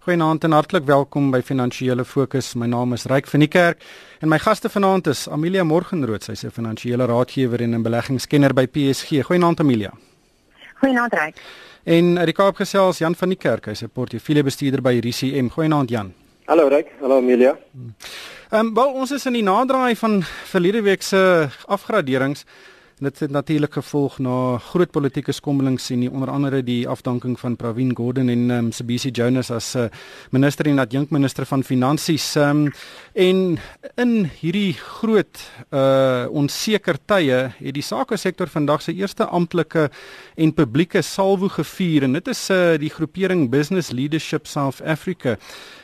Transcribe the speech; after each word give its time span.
Goeienaand 0.00 0.44
en 0.44 0.54
hartlik 0.56 0.86
welkom 0.88 1.26
by 1.28 1.42
Finansiële 1.44 2.06
Fokus. 2.08 2.54
My 2.56 2.64
naam 2.72 2.94
is 2.96 3.02
Ryk 3.04 3.26
van 3.28 3.42
die 3.44 3.48
Kerk 3.52 3.82
en 4.24 4.30
my 4.32 4.38
gaste 4.40 4.70
vanaand 4.72 5.10
is 5.12 5.26
Amelia 5.28 5.60
Morgenrood, 5.60 6.24
sy's 6.24 6.42
'n 6.42 6.50
finansiële 6.50 7.04
raadgewer 7.04 7.60
en 7.60 7.74
'n 7.74 7.82
beleggingskenner 7.82 8.54
by 8.54 8.66
PSG. 8.66 9.20
Goeienaand 9.28 9.60
Amelia. 9.60 9.92
Goeienaand 10.80 11.12
Ryk. 11.12 11.36
En 11.84 12.18
uit 12.18 12.26
die 12.26 12.34
Kaap 12.34 12.56
gesels 12.56 12.98
Jan 12.98 13.14
van 13.14 13.28
die 13.28 13.36
Kerk, 13.36 13.66
hy's 13.66 13.82
'n 13.82 13.90
portefeuljebestuurder 13.92 14.80
by 14.80 15.00
RCM. 15.04 15.48
Goeienaand 15.48 15.90
Jan. 15.90 16.14
Hallo 16.46 16.68
Ryk, 16.68 16.88
hallo 17.00 17.18
Amelia. 17.18 17.58
Ehm 18.50 18.66
um, 18.66 18.74
wel 18.74 18.92
ons 18.92 19.10
is 19.10 19.26
in 19.26 19.32
die 19.32 19.42
naderdraai 19.42 19.96
van 19.96 20.22
verlede 20.24 20.82
week 20.82 21.02
se 21.02 21.48
afgraderings 21.66 22.44
dit 23.00 23.20
het 23.24 23.30
natuurlik 23.32 23.72
gevolg 23.72 24.18
na 24.20 24.58
groot 24.60 24.90
politieke 24.92 25.32
skommelings 25.32 25.88
en 25.90 26.02
onder 26.10 26.30
andere 26.30 26.62
die 26.62 26.88
afdanking 26.88 27.38
van 27.40 27.56
Pravin 27.56 27.94
Gordhan 27.96 28.28
en 28.28 28.50
um, 28.50 28.68
Sibisi 28.72 29.10
Jonas 29.10 29.50
as 29.50 29.74
uh, 29.74 29.86
minister 30.30 30.68
en 30.68 30.78
adjunk 30.78 31.10
minister 31.10 31.46
van 31.48 31.64
finansies 31.64 32.34
um, 32.36 32.68
en 33.12 33.58
in 33.96 34.14
hierdie 34.40 34.74
groot 34.74 35.40
uh 35.70 36.28
onseker 36.30 36.98
tye 37.08 37.40
het 37.56 37.74
die 37.74 37.84
sake 37.84 38.16
sektor 38.20 38.50
vandag 38.52 38.82
sy 38.84 38.92
eerste 39.00 39.24
amptelike 39.24 39.88
en 40.36 40.52
publieke 40.54 41.02
salvo 41.02 41.48
gevier 41.48 42.04
en 42.04 42.18
dit 42.18 42.28
is 42.28 42.44
uh 42.52 42.76
die 42.80 42.92
groepering 42.92 43.48
Business 43.50 43.90
Leadership 43.90 44.46
South 44.46 44.82
Africa 44.84 45.38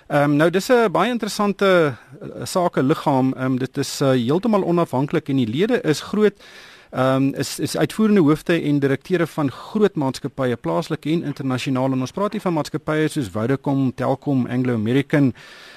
Ehm 0.06 0.30
um, 0.30 0.36
nou 0.38 0.50
dis 0.50 0.68
'n 0.70 0.90
baie 0.92 1.10
interessante 1.10 1.66
uh, 1.66 2.44
sake 2.44 2.82
liggaam. 2.82 3.32
Ehm 3.34 3.44
um, 3.44 3.58
dit 3.58 3.78
is 3.78 4.00
uh, 4.00 4.10
heeltemal 4.10 4.62
onafhanklik 4.62 5.28
en 5.28 5.36
die 5.36 5.48
lede 5.50 5.80
is 5.82 6.00
groot 6.00 6.38
ehm 6.38 6.75
um, 6.92 7.34
is 7.34 7.58
is 7.58 7.76
uitvoerende 7.76 8.20
hoofde 8.20 8.60
en 8.62 8.78
direkteure 8.78 9.26
van 9.26 9.50
groot 9.50 9.94
maatskappye 9.94 10.56
plaaslik 10.56 11.06
en 11.06 11.24
internasionaal 11.24 11.92
en 11.92 12.00
ons 12.00 12.12
praat 12.12 12.32
hier 12.32 12.40
van 12.40 12.52
maatskappye 12.52 13.08
soos 13.08 13.30
Vodacom, 13.32 13.94
Telkom, 13.94 14.46
Anglo 14.46 14.74
American, 14.74 15.32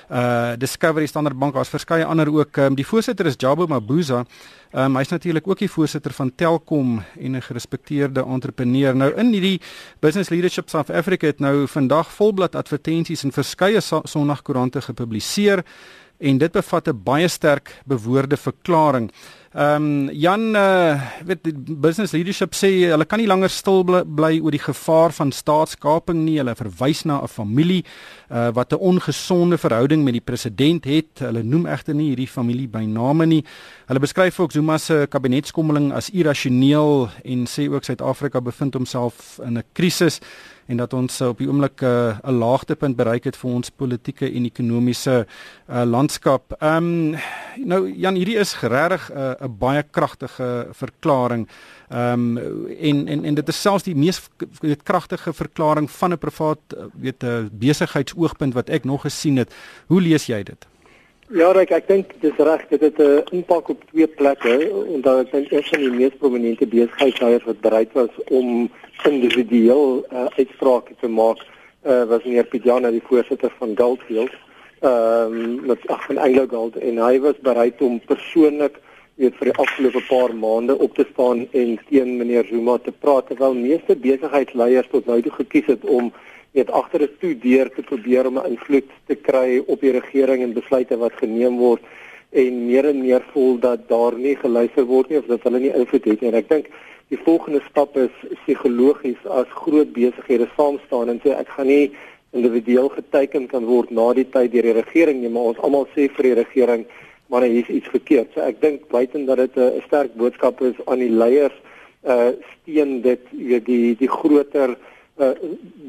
uh 0.09 0.53
Discovery 0.57 1.05
Standard 1.07 1.37
Bank, 1.39 1.53
daar's 1.53 1.69
verskeie 1.69 2.05
ander 2.05 2.29
ook. 2.33 2.57
Um, 2.57 2.75
die 2.75 2.85
voorsitter 2.85 3.25
is 3.25 3.37
Jabo 3.37 3.67
Mabuza. 3.67 4.25
Ehm 4.71 4.85
um, 4.85 4.97
hy's 4.97 5.09
natuurlik 5.09 5.47
ook 5.47 5.59
die 5.59 5.69
voorsitter 5.69 6.13
van 6.13 6.31
Telkom 6.35 7.03
en 7.19 7.35
'n 7.35 7.41
gerespekteerde 7.41 8.23
entrepreneur. 8.25 8.95
Nou 8.95 9.13
in 9.15 9.31
hierdie 9.33 9.61
Business 9.99 10.29
Leadership 10.29 10.69
South 10.69 10.89
Africa 10.89 11.27
het 11.27 11.39
nou 11.39 11.67
vandag 11.67 12.11
volblad 12.11 12.55
advertensies 12.55 13.23
in 13.23 13.31
verskeie 13.31 13.81
Sondagkoerante 13.81 14.81
gepubliseer 14.81 15.63
en 16.19 16.37
dit 16.37 16.51
bevat 16.51 16.87
'n 16.87 17.03
baie 17.03 17.27
sterk 17.27 17.81
bewoorde 17.85 18.37
verklaring. 18.37 19.11
Ehm 19.53 20.09
um, 20.09 20.09
Jan 20.13 20.53
uh 20.55 21.01
weet 21.25 21.39
die 21.41 21.75
business 21.75 22.11
leadership 22.13 22.53
sê 22.53 22.69
hulle 22.91 23.05
kan 23.09 23.17
nie 23.17 23.25
langer 23.25 23.49
stil 23.49 23.81
bly, 23.81 24.35
oor 24.37 24.53
die 24.53 24.61
gevaar 24.61 25.09
van 25.09 25.31
staatskaping 25.33 26.19
nie. 26.21 26.37
Hulle 26.37 26.53
verwys 26.53 27.01
na 27.03 27.17
'n 27.23 27.27
familie 27.27 27.83
uh 28.29 28.51
wat 28.53 28.73
'n 28.73 28.77
ongesonde 28.77 29.57
verhouding 29.57 30.03
met 30.03 30.13
die 30.13 30.21
president 30.21 30.85
het. 30.85 31.25
Hulle 31.25 31.41
noem 31.43 31.65
egter 31.65 31.95
nie 31.95 32.09
hierdie 32.09 32.27
familie 32.27 32.67
by 32.67 32.85
name 32.85 33.25
nie. 33.25 33.43
Hulle 33.87 33.99
beskryf 33.99 34.39
ook 34.39 34.51
Zuma 34.51 34.77
se 34.77 35.07
kabinetskommeling 35.09 35.93
as 35.93 36.09
irrasioneel 36.09 37.09
en 37.23 37.47
sê 37.47 37.69
ook 37.69 37.83
Suid-Afrika 37.83 38.41
bevind 38.41 38.73
homself 38.73 39.39
in 39.43 39.57
'n 39.57 39.63
krisis 39.73 40.21
en 40.69 40.77
dat 40.77 40.93
ons 40.93 41.21
op 41.25 41.39
die 41.41 41.47
oomblik 41.49 41.81
eh, 41.81 41.89
'n 41.89 42.29
uh, 42.29 42.37
laagtepunt 42.39 42.95
bereik 42.95 43.23
het 43.23 43.37
vir 43.37 43.49
ons 43.51 43.69
politieke 43.69 44.31
en 44.33 44.45
ekonomiese 44.45 45.25
uh, 45.25 45.83
landskap. 45.83 46.53
Ehm 46.59 46.75
um, 46.77 47.17
nou 47.65 47.93
Jan, 47.93 48.15
hierdie 48.15 48.37
is 48.37 48.53
regtig 48.61 49.09
'n 49.09 49.17
uh, 49.17 49.48
'n 49.49 49.57
baie 49.59 49.83
kragtige 49.83 50.67
verklaring. 50.71 51.47
Ehm 51.89 52.37
um, 52.37 52.67
en 52.79 53.07
en 53.07 53.23
en 53.23 53.33
dit 53.33 53.47
is 53.47 53.61
selfs 53.61 53.83
die 53.83 53.95
mees 53.95 54.21
weet 54.61 54.83
kragtige 54.83 55.33
verklaring 55.33 55.91
van 55.91 56.11
'n 56.13 56.17
privaat 56.17 56.61
weet 56.93 57.23
'n 57.23 57.49
besigheidsoogpunt 57.51 58.53
wat 58.53 58.69
ek 58.69 58.83
nog 58.83 59.01
gesien 59.01 59.37
het. 59.37 59.53
Hoe 59.87 60.01
lees 60.01 60.25
jy 60.25 60.43
dit? 60.43 60.67
Ja, 61.29 61.51
Rick, 61.53 61.69
ek 61.69 61.85
dink 61.85 62.13
dis 62.23 62.37
reg, 62.41 62.63
dit 62.71 62.81
het 62.81 62.97
'n 62.97 63.21
impak 63.37 63.69
op 63.69 63.83
twee 63.91 64.07
plekke 64.07 64.53
en 64.93 65.01
daar 65.01 65.19
is 65.21 65.51
eers 65.51 65.69
van 65.69 65.79
die 65.79 65.91
mees 65.91 66.15
prominente 66.17 66.65
besigheidsleiers 66.67 67.43
wat 67.43 67.61
bereid 67.61 67.91
was 67.93 68.09
om 68.27 68.69
individueel 69.03 70.05
uh, 70.11 70.25
uitsprake 70.25 70.93
te 70.99 71.07
maak. 71.07 71.37
Uh, 71.85 72.03
was 72.03 72.23
meneer 72.23 72.45
Pidjana 72.45 72.89
die 72.89 73.03
voorsitter 73.05 73.53
van 73.59 73.77
Goldfield. 73.77 74.33
Ehm 74.79 75.33
um, 75.33 75.65
met 75.65 75.87
ag 75.87 76.05
van 76.05 76.17
Anglo 76.17 76.47
Gold 76.47 76.75
en 76.77 76.97
hy 76.97 77.19
was 77.19 77.37
bereid 77.41 77.81
om 77.81 78.01
persoonlik 78.05 78.79
weet 79.19 79.35
vir 79.35 79.49
die 79.49 79.59
afgelope 79.59 79.99
paar 80.07 80.31
maande 80.31 80.77
op 80.79 80.93
te 80.95 81.03
staan 81.11 81.41
en 81.51 81.73
teen 81.89 82.11
meneer 82.17 82.45
Zuma 82.47 82.77
te 82.79 82.91
praat 83.03 83.27
terwyl 83.27 83.57
meeste 83.57 83.97
besigheidsleiers 83.99 84.87
tot 84.93 85.09
nou 85.11 85.17
toe 85.25 85.33
gekies 85.41 85.67
het 85.73 85.83
om 85.83 86.13
net 86.55 86.71
agter 86.71 87.03
'n 87.03 87.17
toe 87.19 87.33
deur 87.35 87.67
te 87.75 87.83
probeer 87.89 88.27
om 88.27 88.39
'n 88.39 88.51
invloed 88.51 88.87
te 89.07 89.15
kry 89.15 89.61
op 89.67 89.81
die 89.81 89.91
regering 89.91 90.43
en 90.43 90.53
besluite 90.53 90.97
wat 90.97 91.19
geneem 91.19 91.57
word 91.57 91.81
en 92.31 92.65
meer 92.67 92.85
en 92.85 93.01
meer 93.01 93.23
voel 93.33 93.59
dat 93.59 93.89
daar 93.89 94.15
nie 94.17 94.35
geluister 94.35 94.85
word 94.85 95.09
nie 95.09 95.17
of 95.17 95.25
dat 95.25 95.43
hulle 95.43 95.59
nie 95.59 95.73
invloed 95.73 96.05
het 96.05 96.21
nie. 96.21 96.29
En 96.29 96.37
ek 96.37 96.49
dink 96.49 96.65
die 97.09 97.19
volgende 97.25 97.61
stap 97.69 97.97
is 97.97 98.15
psigologies 98.45 99.25
as 99.25 99.47
groot 99.49 99.93
besighede 99.93 100.47
saam 100.55 100.79
staan 100.85 101.09
en 101.09 101.19
sê 101.19 101.35
ek 101.35 101.49
gaan 101.49 101.67
nie 101.67 101.91
individueel 102.31 102.89
geteken 102.89 103.47
kan 103.47 103.65
word 103.65 103.91
na 103.91 104.13
die 104.13 104.29
tyd 104.29 104.51
deur 104.51 104.67
die 104.69 104.81
regering 104.81 105.21
nie, 105.21 105.29
maar 105.29 105.51
ons 105.51 105.59
almal 105.65 105.87
sê 105.95 106.07
vir 106.07 106.23
die 106.23 106.37
regering 106.43 106.85
maar 107.29 107.45
hier 107.45 107.61
is 107.61 107.75
iets 107.79 107.87
verkeerd. 107.93 108.33
So 108.33 108.41
ek 108.41 108.61
dink 108.61 108.87
buiten 108.89 109.25
dat 109.25 109.37
dit 109.37 109.55
'n 109.55 109.81
sterk 109.85 110.13
boodskap 110.13 110.61
is 110.61 110.77
aan 110.85 110.99
die 110.99 111.13
leiers 111.13 111.57
uh 112.03 112.31
steun 112.51 113.01
dit 113.01 113.21
weet 113.31 113.65
die 113.65 113.95
die 113.97 114.09
groter 114.09 114.77
uh, 115.19 115.35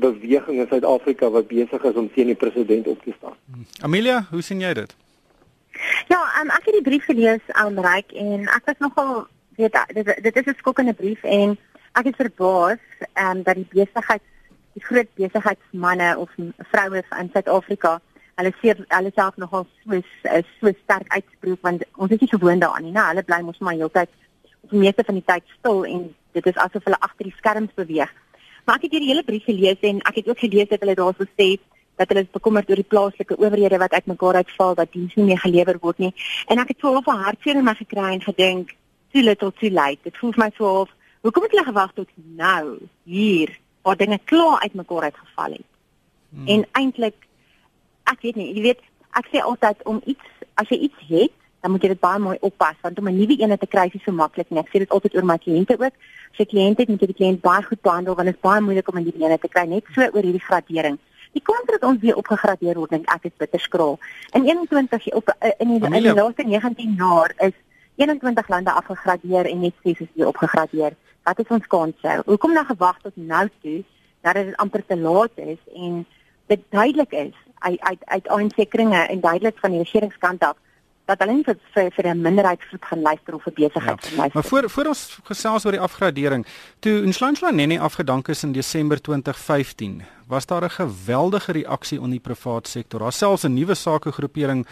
beweging 0.03 0.59
in 0.59 0.67
Suid-Afrika 0.69 1.31
wat 1.31 1.47
besig 1.49 1.83
is 1.83 1.95
om 1.95 2.11
teen 2.13 2.27
die 2.27 2.35
president 2.35 2.87
op 2.87 3.03
te 3.03 3.15
staan. 3.17 3.37
Amelia, 3.81 4.27
hoe 4.31 4.43
sien 4.43 4.61
jy 4.61 4.73
dit? 4.75 4.95
Ja, 6.09 6.21
um, 6.41 6.51
ek 6.51 6.67
het 6.67 6.75
die 6.75 6.89
brief 6.89 7.05
gelees 7.05 7.45
aan 7.47 7.79
Ryk 7.79 8.13
en 8.13 8.49
ek 8.49 8.65
was 8.65 8.79
nogal 8.79 9.27
weet 9.57 9.79
dit, 9.95 10.23
dit 10.23 10.37
is 10.37 10.47
'n 10.47 10.59
skokkende 10.59 10.93
brief 10.93 11.23
en 11.23 11.59
ek 11.93 12.11
is 12.11 12.17
verbaas 12.17 12.83
um, 13.15 13.43
dat 13.43 13.55
die 13.55 13.69
besigheid 13.71 14.23
die 14.73 14.85
groot 14.85 15.09
besigheidsmande 15.15 16.15
of 16.19 16.31
vroue 16.71 17.03
in 17.19 17.31
Suid-Afrika 17.33 18.01
hulle 18.41 18.53
sê 18.61 18.75
hulle 18.97 19.13
self 19.15 19.37
nogal 19.37 19.67
so 19.83 20.01
so 20.61 20.73
sterk 20.83 21.13
uitspreek 21.17 21.63
want 21.67 21.85
ons 21.97 22.17
is 22.17 22.21
nie 22.21 22.33
gewoond 22.33 22.65
daaraan 22.65 22.89
nie. 22.89 22.97
Hulle 22.97 23.27
bly 23.29 23.41
mos 23.47 23.59
maar 23.59 23.79
heeltyd 23.79 24.11
die 24.71 24.83
meeste 24.85 25.05
van 25.07 25.19
die 25.19 25.27
tyd 25.27 25.55
stil 25.59 25.85
en 25.85 26.09
dit 26.37 26.47
is 26.47 26.61
asof 26.65 26.85
hulle 26.85 27.01
agter 27.01 27.29
die 27.29 27.37
skerms 27.37 27.75
beweeg. 27.75 28.13
Maar 28.65 28.77
ek 28.79 28.87
het 28.87 28.97
hierdie 28.97 29.11
hele 29.13 29.27
brief 29.27 29.45
gelees 29.49 29.81
en 29.87 30.03
ek 30.09 30.21
het 30.21 30.29
ook 30.29 30.43
gelees 30.45 30.69
dat 30.71 30.85
hulle 30.85 30.99
daarso 30.99 31.27
sê 31.39 31.57
dat 32.01 32.13
hulle 32.13 32.27
bekommerd 32.33 32.71
oor 32.71 32.81
die 32.81 32.91
plaaslike 32.93 33.37
owerhede 33.37 33.81
wat 33.83 33.97
uitmekaar 33.97 34.41
uitval 34.43 34.77
dat 34.79 34.93
diens 34.93 35.15
nie 35.19 35.27
meer 35.31 35.41
gelewer 35.43 35.79
word 35.81 35.99
nie. 35.99 36.13
En 36.49 36.63
ek 36.63 36.75
het 36.75 36.81
so 36.81 36.97
'n 36.97 37.25
hartseer 37.25 37.57
in 37.57 37.65
my 37.65 37.75
gekry 37.75 38.13
en 38.13 38.23
gedink, 38.23 38.77
too 39.13 39.23
little 39.23 39.53
too 39.53 39.71
late. 39.71 39.99
Dit 40.03 40.17
voel 40.17 40.33
vir 40.33 40.45
my 40.45 40.51
so 40.57 40.81
of 40.81 40.91
hoekom 41.23 41.43
het 41.43 41.53
hulle 41.53 41.65
gewag 41.65 41.93
tot 41.95 42.09
nou 42.37 42.79
hier 43.05 43.59
waar 43.83 43.97
dinge 43.97 44.19
klaar 44.25 44.61
uitmekaar 44.61 45.03
uitgeval 45.03 45.53
het. 45.53 45.69
Hmm. 46.31 46.47
En 46.47 46.67
eintlik 46.73 47.15
ek 48.13 48.23
weet 48.23 48.37
nie, 48.37 48.55
jy 48.55 48.63
weet, 48.63 48.81
ek 49.19 49.29
sê 49.33 49.43
altyd 49.43 49.83
om 49.85 50.01
iets 50.05 50.27
as 50.55 50.69
jy 50.69 50.79
iets 50.89 51.07
het 51.09 51.37
dan 51.61 51.71
moet 51.71 51.83
jy 51.85 51.93
dit 51.93 52.01
baie 52.01 52.21
mooi 52.23 52.37
oppas 52.41 52.77
want 52.85 52.99
om 52.99 53.09
'n 53.09 53.17
nuwe 53.17 53.37
een 53.37 53.59
te 53.59 53.67
kry 53.67 53.91
is 53.93 54.03
so 54.03 54.13
maklik 54.13 54.51
nie. 54.51 54.61
Ek 54.61 54.69
sê 54.69 54.79
dit 54.79 54.91
altyd 54.91 55.15
oor 55.15 55.25
my 55.25 55.39
kliënte 55.39 55.77
ook. 55.79 55.95
As 56.33 56.39
jy 56.39 56.47
kliënt 56.47 56.79
het, 56.79 56.89
moet 56.89 57.01
jy 57.01 57.07
die 57.07 57.21
kliënt 57.21 57.41
baie 57.41 57.63
goed 57.63 57.81
behandel 57.83 58.15
want 58.15 58.27
dit 58.27 58.35
is 58.37 58.41
baie 58.41 58.61
moeilik 58.61 58.89
om 58.89 58.99
'n 58.99 59.05
nuwe 59.05 59.31
een 59.31 59.39
te 59.39 59.49
kry 59.49 59.67
net 59.67 59.85
so 59.95 60.01
oor 60.01 60.23
hierdie 60.23 60.47
gradering. 60.49 60.99
Die 61.33 61.43
kans 61.43 61.67
dat 61.67 61.83
ons 61.83 62.01
weer 62.01 62.17
opgegradeer 62.17 62.75
word, 62.75 62.91
dink 62.91 63.11
ek 63.11 63.25
is 63.25 63.37
bitter 63.37 63.61
skraal. 63.61 63.99
In 64.33 64.45
21 64.49 65.13
op 65.15 65.29
eh, 65.29 65.51
in 65.59 65.69
die, 65.69 65.85
in 65.85 66.03
die 66.03 66.15
laaste 66.15 66.43
19 66.43 66.95
jaar 66.97 67.35
is 67.39 67.53
21 67.97 68.49
lande 68.49 68.73
afgegradeer 68.73 69.47
en 69.47 69.61
net 69.61 69.75
6 69.83 70.01
is 70.01 70.09
weer 70.15 70.27
opgegradeer. 70.27 70.97
Wat 71.23 71.39
is 71.39 71.49
ons 71.49 71.67
kanse? 71.67 72.23
Hoekom 72.25 72.53
nou 72.53 72.65
gewag 72.65 72.99
tot 73.03 73.17
nou 73.17 73.49
toe 73.61 73.85
dat 74.21 74.35
dit 74.35 74.57
amper 74.57 74.87
te 74.87 74.97
laat 74.97 75.31
is 75.35 75.59
en 75.75 76.07
dit 76.47 76.61
duidelik 76.71 77.13
is 77.13 77.37
uit 77.61 77.81
uit 77.81 78.03
uit 78.05 78.29
aansekeringe 78.29 79.07
en 79.07 79.21
duidelik 79.21 79.59
van 79.59 79.71
die 79.71 79.79
regeringskant 79.79 80.45
af 80.45 80.57
dat 81.11 81.23
hulle 81.25 81.43
vir 81.47 81.57
vir, 81.75 81.91
vir 81.97 82.07
'n 82.11 82.23
minderheidsgroep 82.23 82.85
gaan 82.85 83.03
luister 83.03 83.35
of 83.35 83.47
'n 83.47 83.55
besigheid 83.55 84.03
ja. 84.03 84.09
gaan 84.09 84.17
luister. 84.17 84.35
Maar 84.35 84.49
voor 84.51 84.71
voor 84.71 84.87
ons 84.87 85.19
gesels 85.23 85.65
oor 85.65 85.73
die 85.73 85.81
afgradering, 85.81 86.47
toe 86.79 87.07
Nshlanhla 87.07 87.51
Nene 87.51 87.81
afgedank 87.81 88.29
is 88.29 88.43
in 88.43 88.53
Desember 88.53 89.01
2015, 89.01 90.03
was 90.27 90.47
daar 90.47 90.65
'n 90.65 90.71
geweldige 90.71 91.53
reaksie 91.53 91.99
onder 91.99 92.11
die 92.11 92.21
private 92.21 92.71
sektor. 92.71 93.01
Daar 93.01 93.13
selfs 93.13 93.45
'n 93.45 93.55
nuwe 93.55 93.75
sakegroepering 93.75 94.67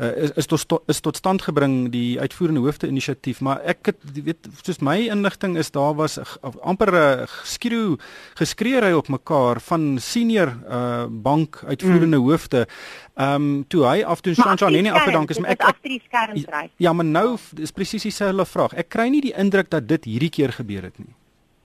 uh, 0.00 0.16
is 0.16 0.30
is 0.36 0.46
tot 0.46 0.82
is 0.86 1.00
tot 1.00 1.16
stand 1.16 1.42
gebring 1.42 1.90
die 1.92 2.20
uitvoerende 2.20 2.60
hoofde 2.64 2.88
inisiatief 2.88 3.40
maar 3.44 3.60
ek 3.68 3.92
het 3.92 4.00
weet 4.16 4.48
soos 4.62 4.80
my 4.84 4.96
inligting 5.12 5.56
is 5.60 5.70
daar 5.70 5.94
was 5.94 6.18
amper 6.60 6.92
'n 6.94 7.26
skreeu 7.44 7.96
geskreeery 8.40 8.92
op 8.92 9.08
mekaar 9.08 9.60
van 9.60 9.98
senior 9.98 10.56
uh, 10.68 11.04
bank 11.08 11.62
uitvoerende 11.66 12.16
mm. 12.18 12.24
hoofde 12.24 12.66
ehm 13.14 13.34
um, 13.34 13.64
toe 13.68 13.84
hy 13.86 14.02
af 14.02 14.20
toe 14.20 14.34
Sancha 14.34 14.68
nee 14.68 14.82
nee 14.82 14.92
afgedank 14.92 15.30
is 15.30 15.38
maar 15.38 15.50
ek 15.50 15.76
skerms 16.06 16.44
ry 16.48 16.70
ja 16.76 16.92
maar 16.92 17.04
nou 17.04 17.38
is 17.56 17.70
presies 17.70 18.02
dieselfde 18.02 18.44
vraag 18.44 18.72
ek 18.72 18.88
kry 18.88 19.08
nie 19.08 19.20
die 19.20 19.36
indruk 19.36 19.70
dat 19.70 19.88
dit 19.88 20.04
hierdie 20.04 20.30
keer 20.30 20.52
gebeur 20.52 20.82
het 20.82 20.98
nie 20.98 21.14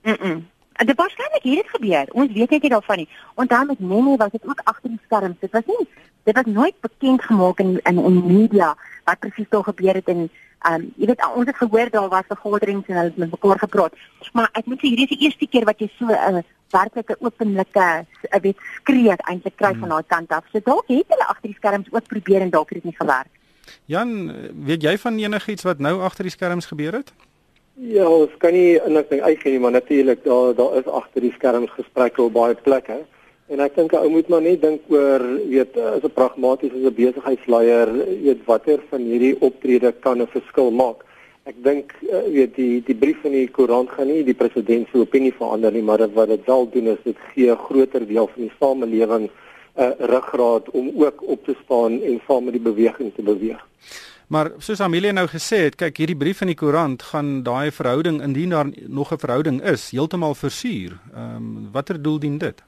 mm, 0.02 0.16
-mm. 0.20 0.44
Dit 0.76 0.96
waarskynlik 0.96 1.42
het 1.42 1.54
dit 1.54 1.68
gebeur. 1.68 2.06
Ons 2.12 2.32
weet 2.32 2.50
net 2.50 2.62
nie 2.62 2.70
daarvan 2.70 2.96
nie. 2.96 3.08
Onthou 3.34 3.66
met 3.66 3.78
Nene 3.80 4.16
was 4.16 4.30
dit 4.30 4.44
ook 4.44 4.60
agter 4.64 4.90
die 4.90 5.00
skerms. 5.04 5.38
Dit 5.40 5.50
was 5.50 5.64
nie 5.66 5.88
dit 6.26 6.34
was 6.34 6.54
nooit 6.54 6.74
bekend 6.80 7.22
gemaak 7.22 7.58
in 7.62 7.78
in 7.82 8.02
in 8.04 8.26
media 8.26 8.74
wat 9.04 9.18
presies 9.18 9.48
daar 9.48 9.64
gebeur 9.64 9.94
het 9.94 10.08
en 10.14 10.28
ehm 10.66 10.74
um, 10.74 10.92
jy 10.96 11.06
weet 11.06 11.22
ons 11.34 11.46
het 11.46 11.56
gehoor 11.56 11.90
daar 11.90 12.08
was 12.08 12.28
vergaderings 12.28 12.86
en 12.88 12.96
hulle 12.96 13.12
het 13.12 13.16
met 13.16 13.30
mekaar 13.30 13.58
gepraat. 13.58 13.94
Maar 14.32 14.48
ek 14.52 14.66
moet 14.66 14.80
sê 14.80 14.90
hierdie 14.90 15.06
is 15.06 15.14
die 15.14 15.24
eerste 15.26 15.46
keer 15.46 15.64
wat 15.64 15.78
jy 15.78 15.88
so 15.98 16.06
'n 16.06 16.40
uh, 16.40 16.42
werklike 16.70 17.16
openlike 17.20 17.86
uh, 18.32 18.40
weet 18.42 18.58
skree 18.80 19.14
eintlik 19.16 19.56
kry 19.56 19.70
hmm. 19.70 19.80
van 19.80 19.88
daai 19.88 20.06
kant 20.06 20.30
af. 20.30 20.44
So 20.52 20.60
dalk 20.64 20.88
het 20.88 21.14
hulle 21.14 21.28
agter 21.28 21.48
die 21.48 21.58
skerms 21.60 21.88
ook 21.90 22.06
probeer 22.06 22.40
en 22.40 22.50
dalk 22.50 22.68
het 22.68 22.82
dit 22.82 22.90
nie 22.90 22.98
gewerk. 22.98 23.32
Jan, 23.84 24.32
weet 24.64 24.82
jy 24.82 24.98
van 24.98 25.18
enigiets 25.18 25.62
wat 25.62 25.78
nou 25.78 26.00
agter 26.00 26.24
die 26.24 26.34
skerms 26.34 26.66
gebeur 26.66 26.92
het? 26.92 27.12
Ja, 27.76 28.06
ons 28.08 28.32
kan 28.38 28.54
nie 28.56 28.80
inligting 28.80 29.20
uitgee 29.20 29.52
nie, 29.52 29.60
maar 29.60 29.70
natuurlik 29.70 30.24
daar 30.24 30.54
daar 30.54 30.78
is 30.78 30.86
agter 30.86 31.20
die 31.20 31.32
skerms 31.32 31.70
gesprekke 31.70 32.22
op 32.22 32.32
baie 32.32 32.54
plekke. 32.54 33.04
En 33.46 33.60
ek 33.62 33.76
dink 33.78 33.92
ou 33.94 34.08
moet 34.10 34.26
maar 34.32 34.42
net 34.42 34.62
dink 34.62 34.88
oor 34.90 35.22
weet 35.46 35.76
as 35.78 36.02
'n 36.02 36.14
pragmatiese 36.14 36.90
besigheidsleier, 36.90 37.88
weet 38.24 38.42
watter 38.46 38.80
van 38.90 39.02
hierdie 39.06 39.36
optrede 39.40 39.92
kan 40.00 40.22
'n 40.22 40.26
verskil 40.26 40.70
maak. 40.70 41.04
Ek 41.46 41.54
dink 41.62 41.94
uh, 42.02 42.26
weet 42.26 42.56
die 42.56 42.82
die 42.82 42.94
brief 42.94 43.22
in 43.24 43.32
die 43.38 43.48
koerant 43.48 43.90
gaan 43.90 44.08
nie 44.10 44.24
die 44.24 44.34
president 44.34 44.88
se 44.90 44.98
opinie 44.98 45.32
verander 45.32 45.70
nie, 45.72 45.82
maar 45.82 46.02
wat 46.14 46.28
dit 46.28 46.42
wel 46.46 46.66
doen 46.70 46.88
is 46.88 47.02
dit 47.04 47.16
gee 47.34 47.50
'n 47.50 47.56
groter 47.56 48.06
deel 48.06 48.26
van 48.26 48.42
die 48.42 48.52
samelewing 48.58 49.30
'n 49.30 49.30
uh, 49.82 49.92
ruggraat 49.98 50.70
om 50.70 50.90
ook 51.04 51.22
op 51.22 51.44
te 51.44 51.54
staan 51.64 52.02
en 52.02 52.20
saam 52.26 52.44
met 52.44 52.54
die 52.58 52.66
beweging 52.72 53.14
te 53.14 53.22
beweeg. 53.22 53.62
Maar 54.26 54.50
soos 54.58 54.80
Amelia 54.80 55.12
nou 55.12 55.28
gesê 55.28 55.70
het, 55.70 55.76
kyk 55.76 55.96
hierdie 55.96 56.16
brief 56.16 56.40
in 56.40 56.50
die 56.50 56.58
koerant 56.58 57.02
gaan 57.02 57.42
daai 57.42 57.70
verhouding 57.70 58.22
indien 58.22 58.50
daar 58.50 58.66
nog 58.88 59.12
'n 59.12 59.18
verhouding 59.18 59.62
is, 59.62 59.90
heeltemal 59.90 60.34
versuur. 60.34 60.98
Ehm 61.14 61.36
um, 61.36 61.68
watter 61.72 62.02
doel 62.02 62.18
dien 62.18 62.38
dit? 62.38 62.62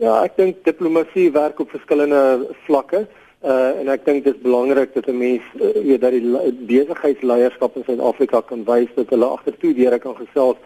Ja, 0.00 0.14
ek 0.24 0.38
dink 0.38 0.62
diplomatie 0.64 1.26
werk 1.34 1.58
op 1.60 1.74
verskillende 1.74 2.48
vlakke. 2.64 3.04
Uh 3.44 3.80
en 3.80 3.88
ek 3.92 4.06
dink 4.06 4.24
dit 4.24 4.34
is 4.34 4.42
belangrik 4.42 4.94
dat 4.94 5.08
'n 5.08 5.16
mens 5.16 5.44
uh, 5.60 5.72
weet 5.84 6.00
dat 6.00 6.12
die 6.12 6.52
besigheidsleierskap 6.68 7.76
in 7.76 7.84
Suid-Afrika 7.84 8.40
kan 8.40 8.64
wys 8.64 8.88
dat 8.96 9.10
hulle 9.12 9.28
agtertoe 9.28 9.74
deure 9.74 9.98
kan 9.98 10.16
gesels, 10.16 10.56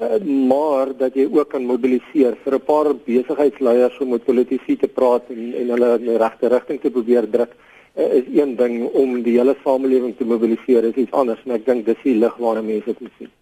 uh, 0.00 0.20
maar 0.48 0.92
dat 0.96 1.14
jy 1.14 1.24
ook 1.24 1.48
kan 1.48 1.64
mobiliseer 1.64 2.36
vir 2.44 2.54
'n 2.54 2.64
paar 2.68 2.92
besigheidsleiers 2.94 3.98
om 4.00 4.08
met 4.08 4.24
politici 4.24 4.76
te 4.76 4.88
praat 4.88 5.24
en 5.28 5.54
en 5.60 5.68
hulle 5.68 5.94
in 5.98 6.06
die 6.06 6.18
regte 6.18 6.48
rigting 6.48 6.80
te 6.80 6.90
probeer 6.90 7.30
druk. 7.30 7.52
Uh, 7.96 8.12
is 8.20 8.28
een 8.32 8.56
ding 8.56 8.88
om 8.92 9.22
die 9.22 9.38
hele 9.38 9.56
samelewing 9.64 10.16
te 10.16 10.24
mobiliseer 10.24 10.84
is 10.84 10.94
iets 10.94 11.12
anders 11.12 11.40
en 11.44 11.52
ek 11.52 11.66
dink 11.66 11.86
dis 11.86 12.04
die 12.04 12.16
lig 12.16 12.36
waarna 12.36 12.62
mense 12.62 12.96
moet 12.98 13.16
sien. 13.18 13.32